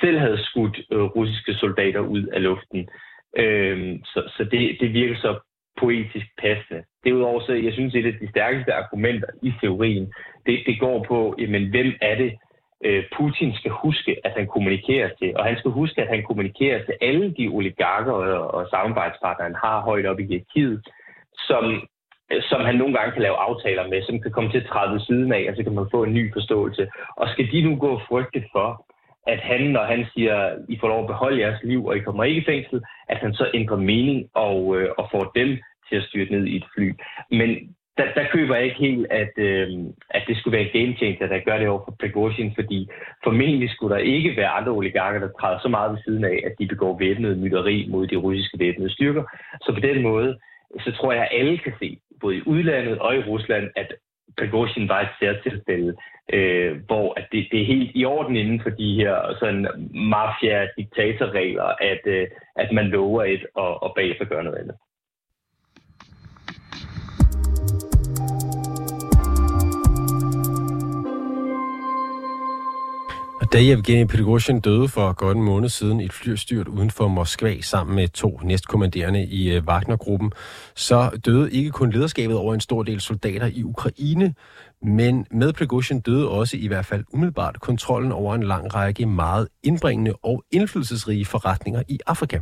selv 0.00 0.18
havde 0.18 0.44
skudt 0.44 0.80
øh, 0.92 1.02
russiske 1.02 1.54
soldater 1.54 2.00
ud 2.00 2.22
af 2.26 2.42
luften. 2.42 2.88
Øh, 3.36 3.98
så 4.04 4.20
så 4.36 4.44
det, 4.44 4.76
det 4.80 4.92
virker 4.92 5.16
så 5.16 5.38
poetisk 5.80 6.26
passende. 6.38 6.82
Derudover 7.04 7.40
så, 7.40 7.52
jeg 7.52 7.72
synes, 7.72 7.94
et 7.94 8.06
af 8.06 8.16
de 8.20 8.30
stærkeste 8.30 8.72
argumenter 8.74 9.28
i 9.42 9.52
teorien, 9.60 10.12
det, 10.46 10.62
det 10.66 10.80
går 10.80 11.04
på, 11.08 11.34
jamen, 11.38 11.70
hvem 11.70 11.92
er 12.00 12.14
det, 12.14 12.32
øh, 12.84 13.04
Putin 13.16 13.54
skal 13.54 13.70
huske, 13.70 14.16
at 14.24 14.32
han 14.36 14.46
kommunikerer 14.46 15.10
til, 15.18 15.36
og 15.36 15.44
han 15.44 15.58
skal 15.58 15.70
huske, 15.70 16.02
at 16.02 16.08
han 16.08 16.22
kommunikerer 16.22 16.84
til 16.84 16.94
alle 17.00 17.34
de 17.38 17.48
oligarker 17.48 18.12
og, 18.12 18.54
og 18.54 18.68
samarbejdspartnere, 18.70 19.48
han 19.48 19.60
har 19.64 19.80
højt 19.80 20.06
op 20.06 20.20
i 20.20 20.26
hierarkiet, 20.26 20.88
som, 21.48 21.64
som 22.50 22.60
han 22.60 22.74
nogle 22.74 22.94
gange 22.94 23.12
kan 23.12 23.22
lave 23.22 23.36
aftaler 23.36 23.88
med, 23.88 24.02
som 24.02 24.20
kan 24.22 24.30
komme 24.32 24.50
til 24.50 24.62
at 24.62 24.68
træde 24.72 24.92
ved 24.92 25.00
siden 25.00 25.32
af, 25.32 25.46
og 25.48 25.56
så 25.56 25.62
kan 25.62 25.74
man 25.74 25.92
få 25.94 26.02
en 26.04 26.14
ny 26.14 26.32
forståelse. 26.32 26.88
Og 27.16 27.28
skal 27.28 27.52
de 27.52 27.60
nu 27.62 27.76
gå 27.76 27.88
og 27.88 28.02
frygte 28.08 28.42
for, 28.52 28.86
at 29.26 29.38
han, 29.38 29.60
når 29.60 29.84
han 29.84 30.06
siger, 30.14 30.56
I 30.68 30.78
får 30.80 30.88
lov 30.88 31.00
at 31.00 31.06
beholde 31.06 31.40
jeres 31.40 31.60
liv, 31.64 31.86
og 31.86 31.96
I 31.96 32.00
kommer 32.00 32.24
ikke 32.24 32.40
i 32.40 32.44
fængsel, 32.44 32.82
at 33.08 33.18
han 33.18 33.34
så 33.34 33.50
ændrer 33.54 33.76
mening 33.76 34.28
og, 34.34 34.80
øh, 34.80 34.88
og 34.98 35.08
får 35.12 35.32
dem 35.34 35.58
til 35.88 35.96
at 35.96 36.04
styre 36.08 36.30
ned 36.30 36.44
i 36.46 36.56
et 36.56 36.64
fly. 36.74 36.92
Men 37.30 37.48
der, 37.98 38.06
der 38.14 38.24
køber 38.32 38.54
jeg 38.54 38.64
ikke 38.64 38.78
helt, 38.78 39.06
at, 39.10 39.32
øh, 39.36 39.68
at 40.10 40.22
det 40.28 40.36
skulle 40.36 40.56
være 40.56 40.66
en 40.66 40.72
game 40.78 40.96
changer, 40.96 41.26
der 41.26 41.38
gør 41.46 41.58
det 41.58 41.68
over 41.68 41.82
for 41.84 41.96
Prigozhin, 42.00 42.52
fordi 42.54 42.88
formentlig 43.24 43.70
skulle 43.70 43.94
der 43.94 44.00
ikke 44.00 44.36
være 44.36 44.48
andre 44.48 44.72
oligarker, 44.72 45.20
der 45.20 45.28
træder 45.40 45.58
så 45.62 45.68
meget 45.68 45.92
ved 45.92 45.98
siden 46.04 46.24
af, 46.24 46.42
at 46.46 46.52
de 46.58 46.66
begår 46.66 46.98
væbnet 46.98 47.38
mytteri 47.38 47.86
mod 47.90 48.06
de 48.06 48.16
russiske 48.16 48.58
væbnede 48.58 48.92
styrker. 48.92 49.24
Så 49.60 49.72
på 49.74 49.80
den 49.80 50.02
måde, 50.02 50.38
så 50.80 50.92
tror 50.92 51.12
jeg, 51.12 51.22
at 51.22 51.38
alle 51.40 51.58
kan 51.58 51.72
se, 51.78 51.98
både 52.20 52.36
i 52.36 52.42
udlandet 52.46 52.98
og 52.98 53.16
i 53.16 53.22
Rusland, 53.22 53.70
at 53.76 53.94
Prigozhin 54.38 54.88
var 54.88 55.00
et 55.00 55.08
særtilfælde, 55.20 55.96
øh, 56.32 56.76
hvor 56.86 57.14
at 57.16 57.26
det, 57.32 57.48
det 57.52 57.60
er 57.60 57.66
helt 57.66 57.90
i 57.94 58.04
orden 58.04 58.36
inden 58.36 58.60
for 58.62 58.70
de 58.70 58.94
her 58.94 59.36
sådan 59.40 59.66
mafia-diktatorregler, 59.94 61.64
at, 61.64 62.00
øh, 62.06 62.28
at 62.56 62.72
man 62.72 62.86
lover 62.86 63.24
et 63.24 63.46
og, 63.54 63.82
og 63.82 63.92
bagefter 63.96 64.24
gør 64.24 64.42
noget 64.42 64.58
andet. 64.58 64.76
Da 73.52 73.58
Evgeni 73.60 74.04
Prigozhin 74.04 74.60
døde 74.60 74.88
for 74.88 75.12
godt 75.12 75.36
en 75.36 75.42
måned 75.42 75.68
siden 75.68 76.00
i 76.00 76.04
et 76.04 76.12
flystyrt 76.12 76.68
uden 76.68 76.90
for 76.90 77.08
Moskva 77.08 77.60
sammen 77.60 77.96
med 77.96 78.08
to 78.08 78.40
næstkommanderende 78.42 79.26
i 79.26 79.52
øh, 79.52 79.64
Wagner-gruppen, 79.64 80.32
så 80.74 81.10
døde 81.24 81.52
ikke 81.52 81.70
kun 81.70 81.90
lederskabet 81.90 82.36
over 82.36 82.54
en 82.54 82.60
stor 82.60 82.82
del 82.82 83.00
soldater 83.00 83.46
i 83.46 83.62
Ukraine, 83.62 84.34
men 84.82 85.26
med 85.30 85.52
Prigozhin 85.52 86.00
døde 86.00 86.28
også 86.28 86.56
i 86.56 86.66
hvert 86.66 86.86
fald 86.86 87.04
umiddelbart 87.12 87.60
kontrollen 87.60 88.12
over 88.12 88.34
en 88.34 88.42
lang 88.42 88.74
række 88.74 89.06
meget 89.06 89.48
indbringende 89.62 90.12
og 90.22 90.44
indflydelsesrige 90.50 91.24
forretninger 91.24 91.82
i 91.88 91.98
Afrika. 92.06 92.40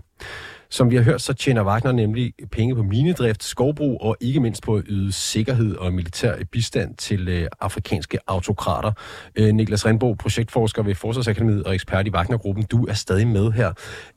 Som 0.70 0.90
vi 0.90 0.96
har 0.96 1.04
hørt, 1.04 1.20
så 1.20 1.34
tjener 1.34 1.64
Wagner 1.64 1.92
nemlig 1.92 2.32
penge 2.56 2.76
på 2.76 2.82
minedrift, 2.82 3.42
skovbrug 3.42 4.02
og 4.02 4.16
ikke 4.20 4.40
mindst 4.40 4.62
på 4.66 4.74
at 4.74 4.84
yde 4.88 5.12
sikkerhed 5.12 5.76
og 5.76 5.92
militær 5.92 6.32
bistand 6.52 6.94
til 6.96 7.28
øh, 7.28 7.46
afrikanske 7.60 8.18
autokrater. 8.26 8.92
Øh, 9.38 9.48
Niklas 9.54 9.86
Renbo, 9.86 10.14
projektforsker 10.14 10.82
ved 10.82 10.94
Forsvarsakademiet 10.94 11.64
og 11.64 11.74
ekspert 11.74 12.06
i 12.06 12.10
Wagner-gruppen, 12.10 12.64
du 12.64 12.86
er 12.86 12.92
stadig 13.04 13.26
med 13.26 13.52
her. 13.52 13.70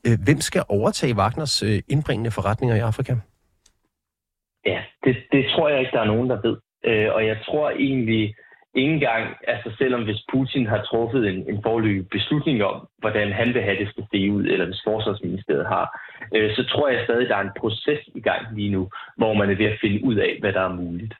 Øh, 0.08 0.18
hvem 0.26 0.40
skal 0.40 0.64
overtage 0.70 1.16
Wagners 1.16 1.64
øh, 1.64 1.80
indbringende 1.90 2.32
forretninger 2.32 2.76
i 2.76 2.80
Afrika? 2.80 3.14
Ja, 4.66 4.80
det, 5.04 5.16
det 5.32 5.46
tror 5.52 5.70
jeg 5.70 5.80
ikke, 5.80 5.92
der 5.92 6.02
er 6.02 6.12
nogen, 6.14 6.30
der 6.30 6.38
ved. 6.48 6.58
Øh, 6.90 7.10
og 7.16 7.28
jeg 7.28 7.38
tror 7.46 7.70
egentlig, 7.70 8.36
ingen 8.76 9.00
gang, 9.00 9.24
altså 9.48 9.70
selvom 9.78 10.04
hvis 10.04 10.26
Putin 10.32 10.66
har 10.68 10.82
truffet 10.90 11.28
en, 11.28 11.50
en 11.50 11.60
forløbig 11.64 12.10
beslutning 12.10 12.64
om, 12.64 12.88
hvordan 12.98 13.32
han 13.32 13.54
vil 13.54 13.62
have 13.62 13.78
det 13.78 13.90
skal 13.90 14.06
se 14.12 14.32
ud, 14.32 14.46
eller 14.46 14.66
hvis 14.66 14.82
forsvarsministeriet 14.86 15.68
har, 15.68 15.86
øh, 16.36 16.56
så 16.56 16.63
tror 16.72 16.90
jeg 16.90 17.02
stadig, 17.04 17.30
der 17.30 17.36
er 17.36 17.42
en 17.42 17.58
proces 17.60 18.00
i 18.16 18.22
gang 18.22 18.56
lige 18.56 18.72
nu, 18.72 18.90
hvor 19.18 19.34
man 19.34 19.50
er 19.50 19.56
ved 19.56 19.66
at 19.66 19.80
finde 19.82 20.04
ud 20.04 20.16
af, 20.16 20.38
hvad 20.42 20.54
der 20.54 20.62
er 20.62 20.75
muligt. 20.75 21.13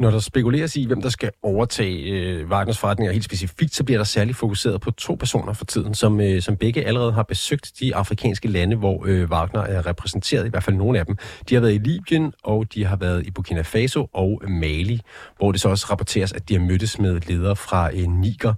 Når 0.00 0.10
der 0.10 0.18
spekuleres 0.18 0.76
i, 0.76 0.86
hvem 0.86 1.02
der 1.02 1.08
skal 1.08 1.30
overtage 1.42 1.98
øh, 2.02 2.50
Wagners 2.50 2.78
forretninger 2.78 3.12
helt 3.12 3.24
specifikt, 3.24 3.74
så 3.74 3.84
bliver 3.84 3.98
der 3.98 4.04
særligt 4.04 4.38
fokuseret 4.38 4.80
på 4.80 4.90
to 4.90 5.14
personer 5.14 5.52
for 5.52 5.64
tiden, 5.64 5.94
som, 5.94 6.20
øh, 6.20 6.42
som 6.42 6.56
begge 6.56 6.84
allerede 6.84 7.12
har 7.12 7.22
besøgt 7.22 7.72
de 7.80 7.94
afrikanske 7.94 8.48
lande, 8.48 8.76
hvor 8.76 9.06
øh, 9.06 9.30
Wagner 9.30 9.60
er 9.60 9.86
repræsenteret, 9.86 10.46
i 10.46 10.48
hvert 10.48 10.62
fald 10.62 10.76
nogle 10.76 10.98
af 10.98 11.06
dem. 11.06 11.16
De 11.48 11.54
har 11.54 11.60
været 11.60 11.74
i 11.74 11.78
Libyen, 11.78 12.32
og 12.44 12.74
de 12.74 12.84
har 12.84 12.96
været 12.96 13.26
i 13.26 13.30
Burkina 13.30 13.60
Faso 13.60 14.08
og 14.12 14.42
Mali, 14.48 15.00
hvor 15.38 15.52
det 15.52 15.60
så 15.60 15.68
også 15.68 15.86
rapporteres, 15.90 16.32
at 16.32 16.48
de 16.48 16.54
har 16.54 16.66
mødtes 16.66 16.98
med 16.98 17.20
ledere 17.20 17.56
fra 17.56 17.90
øh, 17.90 18.06
Niger. 18.06 18.54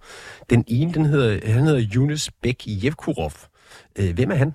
Den 0.50 0.64
ene, 0.68 0.92
den 0.92 1.04
hedder, 1.04 1.52
han 1.52 1.64
hedder 1.64 1.82
Yunus 1.94 2.30
Bek 2.42 2.64
Yevkurov. 2.84 3.32
Øh, 3.98 4.14
hvem 4.14 4.30
er 4.30 4.34
han? 4.34 4.52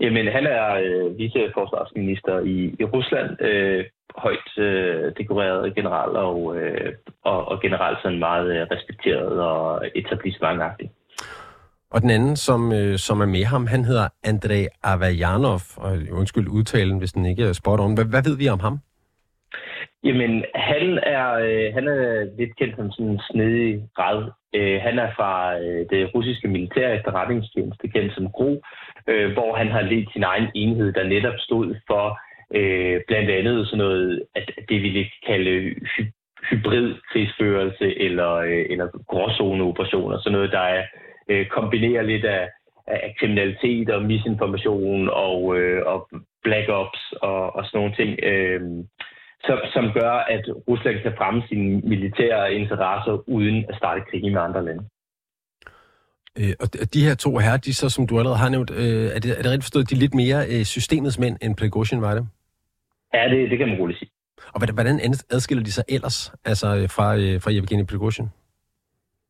Jamen, 0.00 0.26
han 0.26 0.46
er 0.46 0.66
øh, 0.84 1.18
viceforsvarsminister 1.18 2.38
i, 2.38 2.56
i 2.80 2.84
Rusland, 2.84 3.42
øh, 3.42 3.84
højt 4.16 4.58
øh, 4.58 5.12
dekoreret 5.18 5.74
general 5.74 6.10
og, 6.16 6.56
øh, 6.56 6.92
og, 7.24 7.48
og 7.48 7.60
generelt 7.62 7.98
sådan 8.02 8.18
meget 8.18 8.46
øh, 8.54 8.66
respekteret 8.70 9.40
og 9.40 9.82
etablissementagtig. 9.94 10.90
Og 11.90 12.02
den 12.02 12.10
anden, 12.10 12.36
som, 12.36 12.72
øh, 12.72 12.98
som 12.98 13.20
er 13.20 13.26
med 13.26 13.44
ham, 13.44 13.66
han 13.66 13.84
hedder 13.84 14.08
Andrei 14.24 14.66
Avajanov. 14.82 15.60
Og 15.76 15.98
undskyld 16.12 16.48
udtalen, 16.48 16.98
hvis 16.98 17.12
den 17.12 17.26
ikke 17.26 17.44
er 17.44 17.52
spot 17.52 17.80
on. 17.80 17.94
Hvad, 17.94 18.04
hvad 18.04 18.22
ved 18.22 18.36
vi 18.36 18.48
om 18.48 18.60
ham? 18.60 18.78
Jamen, 20.04 20.44
han 20.54 21.00
er, 21.02 21.32
øh, 21.32 21.74
han 21.74 21.88
er 21.88 22.26
lidt 22.38 22.56
kendt 22.56 22.76
som 22.76 22.90
sådan 22.90 23.10
en 23.10 23.20
snedig 23.30 23.82
grad. 23.96 24.30
Øh, 24.54 24.80
han 24.82 24.98
er 24.98 25.10
fra 25.16 25.58
øh, 25.58 25.86
det 25.90 26.14
russiske 26.14 26.48
militære 26.48 26.96
efterretningstjeneste, 26.96 27.88
kendt 27.88 28.14
som 28.14 28.30
GRO, 28.30 28.62
øh, 29.06 29.32
hvor 29.32 29.56
han 29.56 29.68
har 29.68 29.80
ledt 29.80 30.12
sin 30.12 30.22
egen 30.22 30.48
enhed, 30.54 30.92
der 30.92 31.04
netop 31.04 31.34
stod 31.38 31.74
for 31.86 32.20
øh, 32.54 33.00
blandt 33.08 33.30
andet 33.30 33.66
sådan 33.66 33.78
noget, 33.78 34.22
at 34.34 34.50
det 34.68 34.82
vi 34.82 34.88
vil 34.88 35.10
kalde 35.26 35.74
hy- 35.92 36.12
hybrid 36.50 36.94
krigsførelse 37.12 38.00
eller, 38.00 38.32
øh, 38.34 38.66
eller 38.70 38.86
gråzoneoperationer, 39.06 40.18
sådan 40.18 40.32
noget, 40.32 40.52
der 40.52 40.60
er, 40.76 40.84
øh, 41.28 41.46
kombinerer 41.46 42.02
lidt 42.02 42.24
af, 42.24 42.48
af 42.86 43.14
kriminalitet 43.18 43.90
og 43.90 44.02
misinformation 44.02 45.08
og, 45.08 45.58
øh, 45.58 45.82
og 45.86 46.08
black 46.42 46.68
ops 46.68 47.12
og, 47.22 47.56
og 47.56 47.64
sådan 47.64 47.78
nogle 47.78 47.96
ting. 47.96 48.18
Øh, 48.22 48.60
som, 49.46 49.58
som 49.74 49.84
gør, 49.98 50.12
at 50.34 50.44
Rusland 50.68 51.02
kan 51.02 51.12
fremme 51.18 51.42
sine 51.48 51.80
militære 51.80 52.54
interesser 52.54 53.28
uden 53.28 53.64
at 53.68 53.74
starte 53.76 54.00
krig 54.10 54.32
med 54.32 54.40
andre 54.40 54.64
lande. 54.64 54.84
Øh, 56.38 56.54
og 56.62 56.66
de 56.94 57.04
her 57.06 57.14
to 57.14 57.30
herrer, 57.38 57.56
de 57.56 57.74
så, 57.74 57.88
som 57.88 58.06
du 58.06 58.18
allerede 58.18 58.38
har 58.38 58.48
nævnt, 58.48 58.70
øh, 58.70 59.06
er, 59.14 59.20
det, 59.22 59.30
er 59.38 59.42
det 59.42 59.50
rigtigt 59.52 59.68
forstået, 59.68 59.90
de 59.90 59.94
er 59.94 60.04
lidt 60.04 60.14
mere 60.14 60.40
øh, 60.52 60.64
systemets 60.64 61.18
mænd, 61.18 61.36
end 61.42 61.56
Prigozhin 61.56 62.02
var 62.02 62.14
det? 62.14 62.24
Ja, 63.14 63.28
det, 63.28 63.50
det 63.50 63.58
kan 63.58 63.68
man 63.68 63.78
roligt 63.78 63.98
sige. 63.98 64.10
Og 64.54 64.58
hvordan 64.74 65.00
adskiller 65.36 65.64
de 65.64 65.72
sig 65.72 65.84
ellers 65.88 66.32
altså 66.44 66.68
øh, 66.78 66.88
fra, 66.96 67.06
øh, 67.16 67.40
fra 67.42 67.50
Evgeny 67.52 67.84
Prigozhin? 67.90 68.28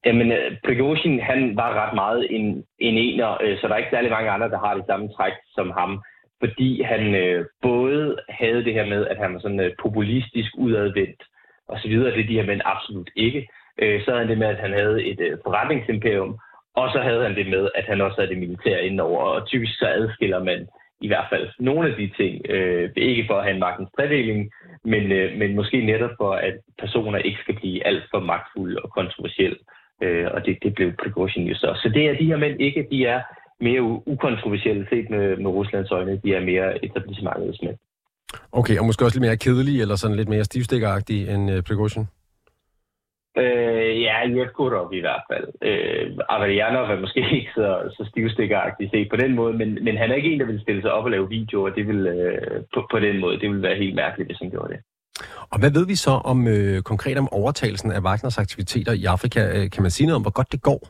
Jamen, 0.07 0.33
øh, 0.33 0.57
Prigozhin, 0.67 1.21
han 1.21 1.57
var 1.57 1.71
ret 1.83 1.95
meget 1.95 2.21
en, 2.37 2.45
en 2.79 2.97
ener, 3.07 3.31
så 3.61 3.69
der 3.69 3.75
er 3.75 3.83
ikke 3.83 3.95
særlig 3.97 4.11
mange 4.11 4.31
andre, 4.31 4.49
der 4.55 4.59
har 4.59 4.75
det 4.75 4.85
samme 4.87 5.09
træk 5.17 5.33
som 5.57 5.67
ham 5.79 6.03
fordi 6.41 6.83
han 6.83 7.15
øh, 7.15 7.47
både 7.63 8.19
havde 8.29 8.65
det 8.65 8.75
her 8.75 8.87
med, 8.87 9.07
at 9.07 9.17
han 9.17 9.35
var 9.35 9.41
sådan 9.41 9.61
øh, 9.61 9.73
populistisk 9.83 10.51
udadvendt 10.57 11.23
og 11.71 11.79
så 11.81 11.89
videre, 11.89 12.11
det 12.11 12.21
er 12.21 12.27
de 12.27 12.41
her 12.41 12.47
mænd 12.47 12.61
absolut 12.65 13.11
ikke. 13.17 13.49
Øh, 13.83 14.05
så 14.05 14.11
havde 14.11 14.21
han 14.25 14.29
det 14.29 14.39
med, 14.39 14.47
at 14.47 14.61
han 14.67 14.73
havde 14.73 15.05
et 15.05 15.21
øh, 15.21 15.39
forretningsimperium, 15.45 16.39
og 16.75 16.93
så 16.93 17.01
havde 17.01 17.23
han 17.23 17.35
det 17.35 17.47
med, 17.47 17.69
at 17.75 17.85
han 17.85 18.01
også 18.01 18.17
havde 18.21 18.31
det 18.31 18.39
militære 18.39 18.87
indover, 18.87 19.21
og 19.21 19.47
typisk 19.47 19.79
så 19.79 19.89
adskiller 19.89 20.45
man 20.45 20.69
i 21.01 21.07
hvert 21.07 21.27
fald 21.31 21.49
nogle 21.59 21.89
af 21.89 21.97
de 21.97 22.11
ting. 22.17 22.51
Øh, 22.51 22.91
ikke 22.97 23.25
for 23.27 23.37
at 23.37 23.45
have 23.45 23.55
en 23.55 23.61
magtens 23.61 23.91
tredeling, 23.97 24.51
men, 24.85 25.13
øh, 25.13 25.39
men 25.39 25.55
måske 25.55 25.87
netop 25.87 26.11
for, 26.21 26.33
at 26.33 26.55
personer 26.79 27.19
ikke 27.19 27.39
skal 27.43 27.55
blive 27.55 27.87
alt 27.87 28.05
for 28.11 28.21
magtfulde 28.21 28.81
og 28.85 28.91
kontroversielle. 28.91 29.59
Øh, 30.03 30.27
og 30.35 30.47
det, 30.47 30.59
det 30.63 30.75
blev 30.75 30.93
Prigozhin 31.03 31.47
jo 31.47 31.55
så. 31.55 31.81
Så 31.83 31.89
det 31.95 32.09
er 32.09 32.15
de 32.15 32.25
her 32.25 32.37
mænd 32.37 32.61
ikke. 32.61 32.87
De 32.91 33.07
er 33.07 33.21
mere 33.61 33.83
ukontroversielle 34.13 34.87
set 34.91 35.11
med, 35.11 35.37
med 35.37 35.51
Ruslands 35.51 35.91
øjne. 35.91 36.21
De 36.25 36.35
er 36.35 36.41
mere 36.41 36.85
etablissementets 36.85 37.63
med. 37.63 37.75
Okay, 38.53 38.79
og 38.79 38.87
måske 38.87 39.05
også 39.05 39.17
lidt 39.17 39.29
mere 39.29 39.37
kedelige, 39.37 39.81
eller 39.81 39.97
sådan 39.97 40.17
lidt 40.17 40.29
mere 40.29 40.45
stivstikkeragtige 40.45 41.35
end 41.35 41.51
uh, 41.51 41.61
Prigozhin? 41.69 42.07
Øh, 43.39 44.03
ja, 44.03 44.29
Yevkurov 44.29 44.95
i 44.95 45.01
hvert 45.01 45.23
fald. 45.31 45.47
Øh, 45.63 46.17
Avarianov 46.29 46.85
er 46.85 47.01
måske 47.01 47.21
ikke 47.39 47.51
så, 47.55 47.69
så 47.97 48.03
stivstikkeragtig 48.11 48.91
set 48.93 49.09
på 49.11 49.17
den 49.17 49.35
måde, 49.35 49.53
men, 49.61 49.85
men 49.85 49.97
han 49.97 50.11
er 50.11 50.15
ikke 50.15 50.33
en, 50.33 50.41
der 50.41 50.47
vil 50.47 50.61
stille 50.61 50.83
sig 50.83 50.93
op 50.93 51.05
og 51.05 51.11
lave 51.11 51.29
videoer. 51.29 51.71
Det 51.71 51.89
vil, 51.89 52.07
øh, 52.07 52.63
på, 52.75 52.89
på 52.91 52.99
den 52.99 53.21
måde. 53.21 53.41
Det 53.41 53.51
vil 53.51 53.63
være 53.63 53.77
helt 53.77 53.95
mærkeligt, 53.95 54.29
hvis 54.29 54.39
han 54.39 54.51
gjorde 54.51 54.73
det. 54.73 54.81
Og 55.53 55.59
hvad 55.61 55.71
ved 55.71 55.87
vi 55.87 55.95
så 55.95 56.11
om 56.11 56.49
øh, 56.49 56.83
konkret 56.83 57.19
om 57.19 57.33
overtagelsen 57.33 57.93
af 57.93 58.01
Wagners 58.01 58.39
aktiviteter 58.39 58.93
i 58.93 59.05
Afrika? 59.05 59.41
Øh, 59.57 59.71
kan 59.71 59.83
man 59.83 59.91
sige 59.91 60.07
noget 60.07 60.17
om, 60.17 60.23
hvor 60.23 60.37
godt 60.39 60.53
det 60.53 60.63
går? 60.63 60.81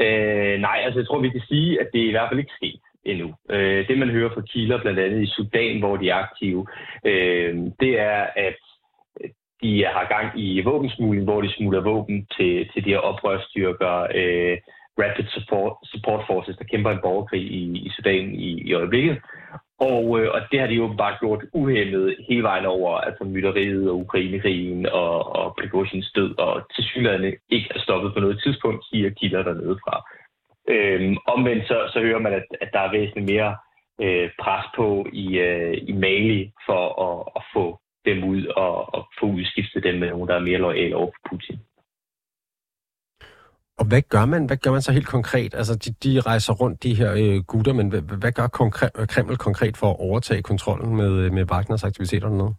Øh, 0.00 0.60
nej, 0.60 0.78
altså 0.84 0.98
jeg 1.00 1.06
tror, 1.06 1.20
vi 1.20 1.28
kan 1.28 1.42
sige, 1.48 1.80
at 1.80 1.88
det 1.92 2.00
er 2.02 2.08
i 2.08 2.10
hvert 2.10 2.28
fald 2.30 2.40
ikke 2.40 2.56
sket 2.56 2.80
endnu. 3.04 3.34
Øh, 3.50 3.88
det, 3.88 3.98
man 3.98 4.10
hører 4.10 4.34
fra 4.34 4.40
kilder, 4.40 4.82
blandt 4.82 4.98
andet 4.98 5.22
i 5.22 5.26
Sudan, 5.26 5.78
hvor 5.78 5.96
de 5.96 6.08
er 6.08 6.14
aktive, 6.14 6.66
øh, 7.04 7.54
det 7.80 8.00
er, 8.00 8.26
at 8.36 8.56
de 9.62 9.84
har 9.84 10.08
gang 10.08 10.40
i 10.40 10.60
våbensmugling, 10.60 11.24
hvor 11.24 11.40
de 11.40 11.52
smugler 11.56 11.80
våben 11.80 12.26
til, 12.36 12.68
til 12.72 12.84
de 12.84 12.90
her 12.90 12.98
oprørsstyrker, 12.98 13.94
øh, 14.14 14.58
Rapid 14.98 15.26
Support, 15.28 15.72
Support 15.84 16.24
Forces, 16.26 16.56
der 16.56 16.64
kæmper 16.64 16.90
en 16.90 17.02
borgerkrig 17.02 17.42
i, 17.42 17.62
i 17.86 17.90
Sudan 17.96 18.34
i, 18.34 18.50
i 18.68 18.72
øjeblikket. 18.72 19.18
Og, 19.80 20.20
øh, 20.20 20.30
og 20.34 20.40
det 20.50 20.60
har 20.60 20.66
de 20.66 20.74
jo 20.74 20.94
bare 20.98 21.16
gjort 21.20 21.44
uhemmet 21.52 22.16
hele 22.28 22.42
vejen 22.42 22.66
over, 22.66 22.98
altså 22.98 23.24
mytteriet 23.24 23.90
og 23.90 23.96
Ukrainekrigen 23.96 24.86
og, 24.86 25.36
og 25.36 25.54
Prigozhins 25.60 26.12
død, 26.14 26.38
og 26.38 26.62
tilsyneladende 26.74 27.36
ikke 27.48 27.70
er 27.74 27.80
stoppet 27.80 28.14
på 28.14 28.20
noget 28.20 28.40
tidspunkt, 28.42 28.84
siger 28.84 29.10
kilder 29.10 29.42
dernede 29.42 29.78
fra. 29.84 30.04
Øhm, 30.68 31.16
omvendt 31.26 31.68
så, 31.68 31.90
så 31.92 32.00
hører 32.00 32.18
man, 32.18 32.32
at, 32.32 32.46
at 32.60 32.68
der 32.72 32.80
er 32.80 32.90
væsentligt 32.90 33.30
mere 33.32 33.56
øh, 34.00 34.30
pres 34.40 34.64
på 34.76 35.06
i, 35.12 35.38
øh, 35.38 35.78
i 35.82 35.92
Mali 35.92 36.52
for 36.66 36.82
at, 37.06 37.32
at 37.36 37.42
få 37.54 37.78
dem 38.04 38.24
ud 38.24 38.46
og, 38.46 38.94
og 38.94 39.06
få 39.20 39.26
udskiftet 39.26 39.82
dem 39.82 39.94
med 39.94 40.08
nogen, 40.08 40.28
der 40.28 40.34
er 40.34 40.48
mere 40.48 40.58
lojale 40.58 40.96
over 40.96 41.06
for 41.06 41.28
Putin. 41.28 41.58
Og 43.78 43.84
hvad 43.88 44.02
gør 44.08 44.24
man? 44.26 44.46
Hvad 44.46 44.56
gør 44.56 44.70
man 44.70 44.82
så 44.82 44.92
helt 44.92 45.06
konkret? 45.06 45.54
Altså, 45.54 45.74
de, 45.76 45.90
de 46.04 46.20
rejser 46.20 46.52
rundt, 46.52 46.82
de 46.82 46.94
her 46.94 47.12
øh, 47.12 47.42
gutter, 47.42 47.72
men 47.72 47.88
hvad, 47.88 48.00
hvad 48.20 48.32
gør 48.32 48.46
konkret, 48.46 48.90
øh, 48.98 49.06
Kreml 49.06 49.36
konkret 49.36 49.76
for 49.76 49.90
at 49.90 50.00
overtage 50.00 50.42
kontrollen 50.42 50.96
med, 50.96 51.12
øh, 51.22 51.32
med 51.32 51.50
Wagners 51.50 51.84
aktiviteter 51.84 52.28
dernede? 52.28 52.54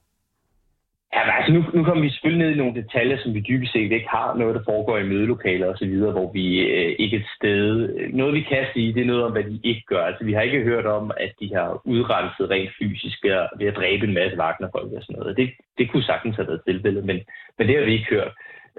Ja, 1.15 1.22
men 1.25 1.34
altså 1.38 1.51
nu, 1.55 1.62
nu 1.77 1.84
kommer 1.84 2.03
vi 2.03 2.10
selvfølgelig 2.10 2.41
ned 2.43 2.55
i 2.55 2.62
nogle 2.62 2.81
detaljer, 2.81 3.17
som 3.19 3.34
vi 3.34 3.39
dybest 3.39 3.74
set 3.74 3.91
ikke 3.91 4.10
har. 4.17 4.34
Noget, 4.34 4.55
der 4.55 4.63
foregår 4.72 4.98
i 4.98 5.10
mødelokaler 5.12 5.67
osv., 5.67 5.95
hvor 6.17 6.31
vi 6.34 6.45
øh, 6.60 6.95
ikke 7.00 7.17
et 7.17 7.27
sted... 7.38 7.67
Noget, 8.13 8.34
vi 8.34 8.41
kan 8.41 8.65
sige, 8.74 8.93
det 8.93 9.01
er 9.01 9.12
noget 9.12 9.24
om, 9.24 9.31
hvad 9.31 9.43
de 9.43 9.60
ikke 9.63 9.84
gør. 9.88 10.03
Altså, 10.05 10.24
vi 10.25 10.34
har 10.34 10.41
ikke 10.41 10.63
hørt 10.63 10.86
om, 10.86 11.12
at 11.25 11.31
de 11.39 11.55
har 11.55 11.81
udrenset 11.86 12.50
rent 12.50 12.72
fysisk 12.79 13.17
ved 13.24 13.31
at, 13.31 13.50
ved 13.60 13.67
at 13.67 13.75
dræbe 13.75 14.03
en 14.05 14.13
masse 14.13 14.38
Wagner-folk 14.38 14.91
og 14.93 15.01
sådan 15.03 15.15
noget. 15.19 15.38
Det, 15.38 15.50
det 15.77 15.91
kunne 15.91 16.03
sagtens 16.03 16.36
have 16.36 16.48
været 16.48 16.62
tilfældet, 16.67 17.05
men, 17.05 17.17
men 17.57 17.67
det 17.67 17.75
har 17.77 17.86
vi 17.86 17.93
ikke 17.93 18.13
hørt. 18.15 18.31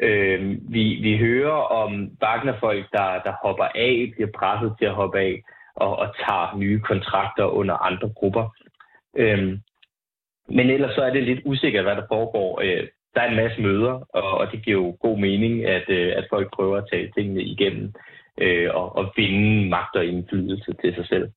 Øh, 0.03 0.57
vi, 0.69 0.85
vi 1.03 1.19
hører 1.19 1.61
om 1.83 2.11
Wagner-folk, 2.23 2.87
der, 2.93 3.23
der 3.25 3.33
hopper 3.43 3.65
af, 3.65 4.13
bliver 4.15 4.31
presset 4.39 4.75
til 4.79 4.87
at 4.87 4.95
hoppe 4.95 5.19
af 5.19 5.43
og, 5.77 5.99
og 5.99 6.15
tager 6.27 6.57
nye 6.57 6.81
kontrakter 6.81 7.45
under 7.45 7.75
andre 7.75 8.09
grupper. 8.09 8.49
Øh, 9.17 9.59
men 10.49 10.71
ellers 10.71 10.95
så 10.95 11.03
er 11.03 11.11
det 11.11 11.23
lidt 11.23 11.41
usikkert, 11.45 11.85
hvad 11.85 11.97
der 11.97 12.07
foregår. 12.09 12.61
Øh, 12.65 12.87
der 13.15 13.21
er 13.21 13.29
en 13.31 13.37
masse 13.37 13.61
møder, 13.61 13.93
og, 13.93 14.39
og 14.39 14.53
det 14.53 14.63
giver 14.65 14.77
jo 14.83 14.97
god 15.01 15.19
mening, 15.19 15.65
at, 15.65 15.89
øh, 15.89 16.13
at 16.17 16.27
folk 16.31 16.55
prøver 16.55 16.77
at 16.77 16.89
tage 16.93 17.13
tingene 17.17 17.43
igennem 17.43 17.93
øh, 18.39 18.75
og, 18.75 18.97
og 18.97 19.13
vinde 19.17 19.69
magt 19.69 19.97
og 19.97 20.05
indflydelse 20.05 20.73
til 20.81 20.95
sig 20.95 21.07
selv. 21.07 21.31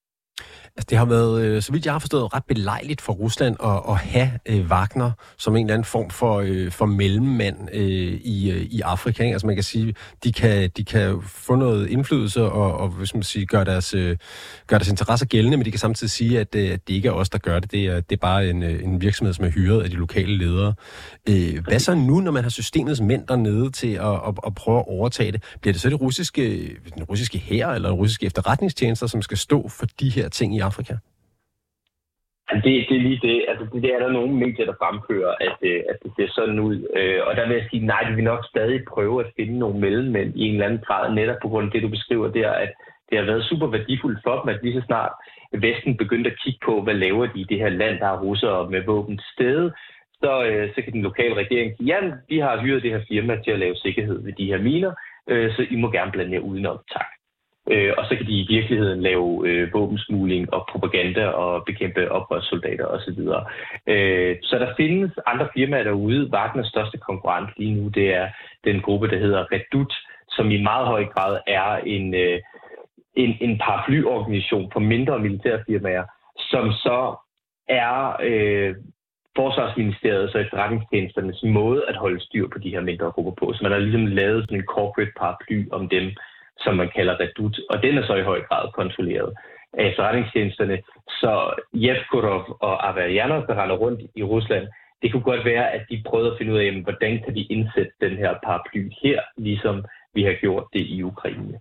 Altså, 0.79 0.87
det 0.89 0.97
har 0.97 1.05
været, 1.05 1.41
øh, 1.41 1.61
så 1.61 1.71
vidt 1.71 1.85
jeg 1.85 1.93
har 1.93 1.99
forstået, 1.99 2.33
ret 2.33 2.43
belejligt 2.47 3.01
for 3.01 3.13
Rusland 3.13 3.55
at, 3.63 3.81
at 3.89 3.97
have 3.97 4.31
øh, 4.45 4.71
Wagner 4.71 5.11
som 5.37 5.55
en 5.55 5.65
eller 5.65 5.73
anden 5.73 5.85
form 5.85 6.09
for, 6.09 6.39
øh, 6.45 6.71
for 6.71 6.85
mellemmand 6.85 7.57
øh, 7.73 8.13
i, 8.23 8.51
øh, 8.51 8.61
i 8.61 8.81
Afrika. 8.81 9.23
Ikke? 9.23 9.33
Altså 9.33 9.47
man 9.47 9.55
kan 9.55 9.63
sige, 9.63 9.95
de 10.23 10.33
kan, 10.33 10.69
de 10.77 10.83
kan 10.83 11.21
få 11.25 11.55
noget 11.55 11.89
indflydelse 11.89 12.43
og, 12.43 12.77
og 12.77 12.87
hvis 12.89 13.13
man 13.13 13.23
siger, 13.23 13.45
gøre, 13.45 13.65
deres, 13.65 13.93
øh, 13.93 14.17
gøre 14.67 14.79
deres 14.79 14.89
interesser 14.89 15.25
gældende, 15.25 15.57
men 15.57 15.65
de 15.65 15.71
kan 15.71 15.79
samtidig 15.79 16.11
sige, 16.11 16.39
at, 16.39 16.55
øh, 16.55 16.71
at 16.71 16.87
det 16.87 16.93
ikke 16.93 17.07
er 17.07 17.11
os, 17.11 17.29
der 17.29 17.37
gør 17.37 17.59
det. 17.59 17.71
Det 17.71 17.85
er, 17.85 17.99
det 17.99 18.15
er 18.15 18.19
bare 18.19 18.49
en, 18.49 18.63
øh, 18.63 18.83
en 18.83 19.01
virksomhed, 19.01 19.33
som 19.33 19.45
er 19.45 19.49
hyret 19.49 19.83
af 19.83 19.89
de 19.89 19.95
lokale 19.95 20.37
ledere. 20.37 20.73
Øh, 21.29 21.63
hvad 21.63 21.79
så 21.79 21.95
nu, 21.95 22.19
når 22.19 22.31
man 22.31 22.43
har 22.43 22.49
systemets 22.49 23.01
mænd 23.01 23.27
dernede 23.27 23.71
til 23.71 23.93
at, 23.93 24.13
at, 24.27 24.33
at 24.45 24.55
prøve 24.55 24.79
at 24.79 24.85
overtage 24.87 25.31
det? 25.31 25.43
Bliver 25.61 25.73
det 25.73 25.81
så 25.81 25.89
det 25.89 26.01
russiske, 26.01 26.41
øh, 26.41 26.75
den 26.95 27.03
russiske 27.03 27.37
hær 27.37 27.67
eller 27.67 27.91
russiske 27.91 28.25
efterretningstjenester, 28.25 29.07
som 29.07 29.21
skal 29.21 29.37
stå 29.37 29.67
for 29.67 29.85
de 29.99 30.09
her 30.09 30.29
ting 30.29 30.55
i 30.55 30.59
Afrika? 30.69 30.93
Det, 32.65 32.73
det 32.89 32.95
er 32.97 33.05
lige 33.07 33.27
det. 33.27 33.45
Altså, 33.49 33.65
det, 33.71 33.83
det 33.83 33.93
er 33.95 33.99
der 33.99 34.11
nogle 34.17 34.33
medier, 34.43 34.65
der 34.65 34.79
fremfører, 34.81 35.33
at, 35.47 35.57
øh, 35.61 35.81
at 35.89 35.97
det 36.03 36.11
ser 36.15 36.27
sådan 36.37 36.59
ud. 36.59 36.75
Øh, 36.97 37.19
og 37.27 37.35
der 37.35 37.47
vil 37.47 37.57
jeg 37.57 37.67
sige, 37.69 37.85
nej, 37.85 38.09
vi 38.09 38.15
vil 38.15 38.23
nok 38.31 38.45
stadig 38.53 38.79
prøve 38.93 39.17
at 39.23 39.31
finde 39.37 39.59
nogle 39.59 39.79
mellemmænd 39.79 40.29
i 40.35 40.41
en 40.41 40.53
eller 40.53 40.65
anden 40.65 40.85
grad, 40.87 41.13
netop 41.13 41.39
på 41.41 41.47
grund 41.49 41.65
af 41.65 41.71
det, 41.71 41.83
du 41.83 41.89
beskriver 41.97 42.27
der, 42.27 42.51
at 42.51 42.71
det 43.09 43.17
har 43.17 43.25
været 43.25 43.45
super 43.49 43.67
værdifuldt 43.67 44.19
for 44.23 44.35
dem, 44.41 44.49
at 44.53 44.63
lige 44.63 44.79
så 44.79 44.85
snart 44.85 45.11
Vesten 45.53 45.97
begyndte 45.97 46.31
at 46.31 46.39
kigge 46.43 46.59
på, 46.65 46.81
hvad 46.81 46.93
laver 46.93 47.25
de 47.25 47.39
i 47.39 47.49
det 47.49 47.57
her 47.57 47.69
land, 47.69 47.99
der 47.99 48.05
har 48.05 48.21
russere 48.21 48.69
med 48.69 48.81
våben 48.85 49.17
til 49.17 49.27
stede, 49.33 49.73
så, 50.21 50.45
øh, 50.45 50.69
så 50.75 50.81
kan 50.81 50.93
den 50.93 51.01
lokale 51.01 51.35
regering 51.35 51.77
sige, 51.77 51.87
ja, 51.87 51.99
vi 52.29 52.37
har 52.39 52.61
hyret 52.61 52.83
det 52.83 52.91
her 52.91 53.03
firma 53.07 53.41
til 53.43 53.51
at 53.51 53.59
lave 53.59 53.75
sikkerhed 53.75 54.23
ved 54.23 54.33
de 54.33 54.45
her 54.45 54.61
miner, 54.61 54.93
øh, 55.29 55.51
så 55.55 55.67
I 55.69 55.75
må 55.75 55.91
gerne 55.91 56.11
blande 56.11 56.33
jer 56.33 56.39
udenom. 56.39 56.79
Tak. 56.93 57.18
Øh, 57.69 57.93
og 57.97 58.05
så 58.05 58.15
kan 58.15 58.25
de 58.25 58.39
i 58.39 58.47
virkeligheden 58.49 59.01
lave 59.01 59.47
øh, 59.47 59.73
våbensmugling 59.73 60.53
og 60.53 60.67
propaganda 60.71 61.27
og 61.27 61.65
bekæmpe 61.65 62.11
oprørssoldater 62.11 62.85
osv. 62.85 63.19
Øh, 63.87 64.37
så 64.43 64.59
der 64.59 64.73
findes 64.77 65.11
andre 65.25 65.47
firmaer 65.53 65.83
derude. 65.83 66.29
Wagners 66.33 66.67
største 66.67 66.97
konkurrent 66.97 67.49
lige 67.57 67.75
nu, 67.75 67.87
det 67.87 68.13
er 68.13 68.27
den 68.63 68.81
gruppe, 68.81 69.09
der 69.09 69.17
hedder 69.17 69.45
Redut, 69.51 69.93
som 70.29 70.51
i 70.51 70.61
meget 70.61 70.87
høj 70.87 71.05
grad 71.05 71.39
er 71.47 71.75
en, 71.75 72.13
øh, 72.13 72.39
en, 73.15 73.37
en 73.41 73.57
paraplyorganisation 73.57 74.69
for 74.73 74.79
mindre 74.79 75.19
militærfirmaer, 75.19 76.03
som 76.37 76.71
så 76.71 77.15
er 77.67 78.17
øh, 78.23 78.75
Forsvarsministeriet 79.35 80.35
og 80.35 80.41
efterretningstjenesternes 80.41 81.43
måde 81.43 81.81
at 81.89 81.95
holde 81.95 82.19
styr 82.19 82.47
på 82.53 82.59
de 82.59 82.69
her 82.69 82.81
mindre 82.81 83.11
grupper 83.11 83.31
på. 83.39 83.53
Så 83.53 83.59
man 83.63 83.71
har 83.71 83.79
ligesom 83.79 84.05
lavet 84.05 84.43
sådan 84.43 84.57
en 84.57 84.71
corporate 84.75 85.11
paraply 85.19 85.59
om 85.71 85.89
dem, 85.89 86.05
som 86.63 86.75
man 86.75 86.89
kalder 86.95 87.15
redut, 87.19 87.55
og 87.69 87.83
den 87.83 87.97
er 87.97 88.05
så 88.05 88.15
i 88.15 88.29
høj 88.31 88.41
grad 88.47 88.71
kontrolleret 88.79 89.33
af 89.73 89.89
efterretningstjenesterne. 89.89 90.77
Så 91.21 91.33
Yevkurov 91.75 92.57
og 92.67 92.89
Averjanov, 92.89 93.41
der 93.47 93.55
render 93.61 93.75
rundt 93.75 94.01
i 94.15 94.23
Rusland, 94.23 94.67
det 95.01 95.11
kunne 95.11 95.23
godt 95.31 95.45
være, 95.45 95.71
at 95.71 95.81
de 95.89 96.03
prøvede 96.07 96.31
at 96.31 96.37
finde 96.37 96.53
ud 96.53 96.59
af, 96.59 96.81
hvordan 96.81 97.23
kan 97.23 97.35
de 97.35 97.43
indsætte 97.43 97.91
den 98.01 98.17
her 98.17 98.33
paraply 98.45 98.91
her, 99.03 99.19
ligesom 99.37 99.85
vi 100.13 100.23
har 100.23 100.35
gjort 100.41 100.63
det 100.73 100.81
i 100.81 101.03
Ukraine. 101.03 101.59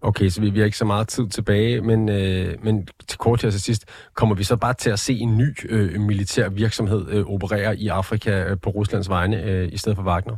Okay, 0.00 0.28
så 0.28 0.40
vi, 0.40 0.50
vi 0.50 0.58
har 0.58 0.64
ikke 0.64 0.76
så 0.76 0.84
meget 0.84 1.08
tid 1.08 1.28
tilbage, 1.28 1.80
men, 1.80 2.08
øh, 2.08 2.64
men 2.64 2.88
til 3.08 3.18
kort 3.18 3.38
til 3.38 3.62
sidst, 3.62 4.10
kommer 4.14 4.34
vi 4.34 4.44
så 4.44 4.56
bare 4.56 4.74
til 4.74 4.90
at 4.90 4.98
se 4.98 5.14
en 5.14 5.36
ny 5.38 5.48
øh, 5.68 6.00
militær 6.00 6.48
virksomhed 6.48 7.10
øh, 7.10 7.26
operere 7.26 7.76
i 7.76 7.88
Afrika 7.88 8.50
øh, 8.50 8.56
på 8.62 8.70
Ruslands 8.70 9.08
vegne, 9.08 9.42
øh, 9.42 9.68
i 9.72 9.76
stedet 9.76 9.96
for 9.96 10.04
Wagner? 10.04 10.36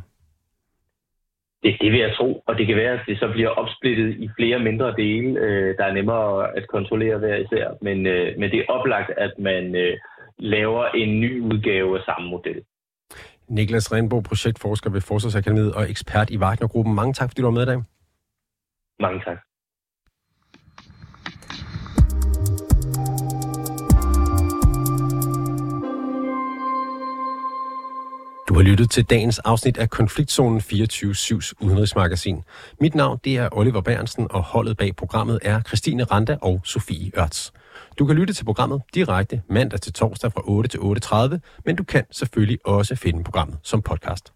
Det, 1.64 1.77
det 1.81 1.92
vil 1.92 2.00
jeg 2.00 2.14
tro, 2.18 2.42
og 2.46 2.59
det 2.59 2.66
kan 2.66 2.77
være, 2.77 2.92
at 2.92 3.00
det 3.07 3.18
så 3.18 3.29
bliver 3.33 3.48
opsplittet 3.48 4.11
i 4.24 4.31
flere 4.38 4.59
mindre 4.59 4.94
dele, 4.96 5.40
øh, 5.40 5.77
der 5.79 5.85
er 5.85 5.92
nemmere 5.92 6.57
at 6.57 6.68
kontrollere 6.68 7.18
hver 7.18 7.37
især. 7.37 7.66
Men, 7.83 8.07
øh, 8.07 8.38
men 8.38 8.50
det 8.50 8.59
er 8.59 8.72
oplagt, 8.77 9.11
at 9.16 9.33
man 9.38 9.77
øh, 9.77 9.96
laver 10.38 10.85
en 10.85 11.20
ny 11.20 11.40
udgave 11.40 11.98
af 11.98 12.05
samme 12.05 12.29
model. 12.31 12.62
Niklas 13.48 13.92
Renbo, 13.92 14.20
projektforsker 14.20 14.90
ved 14.90 15.00
Forsvarsakademiet 15.00 15.74
og 15.74 15.90
ekspert 15.90 16.31
i 16.31 16.38
Wagner-gruppen. 16.38 16.94
Mange 16.94 17.12
tak, 17.12 17.31
fordi 17.31 17.40
du 17.40 17.46
var 17.46 17.59
med 17.59 17.62
i 17.62 17.66
dag. 17.66 17.83
Mange 19.00 19.20
tak. 19.24 19.38
Du 28.54 28.58
har 28.58 28.64
lyttet 28.64 28.90
til 28.90 29.04
dagens 29.04 29.38
afsnit 29.38 29.78
af 29.78 29.90
Konfliktzonen 29.90 30.60
24-7's 30.60 31.52
udenrigsmagasin. 31.60 32.42
Mit 32.80 32.94
navn 32.94 33.20
det 33.24 33.36
er 33.36 33.48
Oliver 33.52 33.80
Bernsen, 33.80 34.26
og 34.30 34.42
holdet 34.42 34.76
bag 34.76 34.96
programmet 34.96 35.38
er 35.42 35.62
Christine 35.62 36.04
Randa 36.04 36.36
og 36.40 36.60
Sofie 36.64 37.10
Ørts. 37.18 37.52
Du 37.98 38.06
kan 38.06 38.16
lytte 38.16 38.34
til 38.34 38.44
programmet 38.44 38.82
direkte 38.94 39.42
mandag 39.50 39.80
til 39.80 39.92
torsdag 39.92 40.32
fra 40.32 40.42
8 40.44 40.68
til 40.68 40.78
8.30, 40.78 41.38
men 41.64 41.76
du 41.76 41.84
kan 41.84 42.04
selvfølgelig 42.10 42.58
også 42.64 42.96
finde 42.96 43.24
programmet 43.24 43.58
som 43.62 43.82
podcast. 43.82 44.32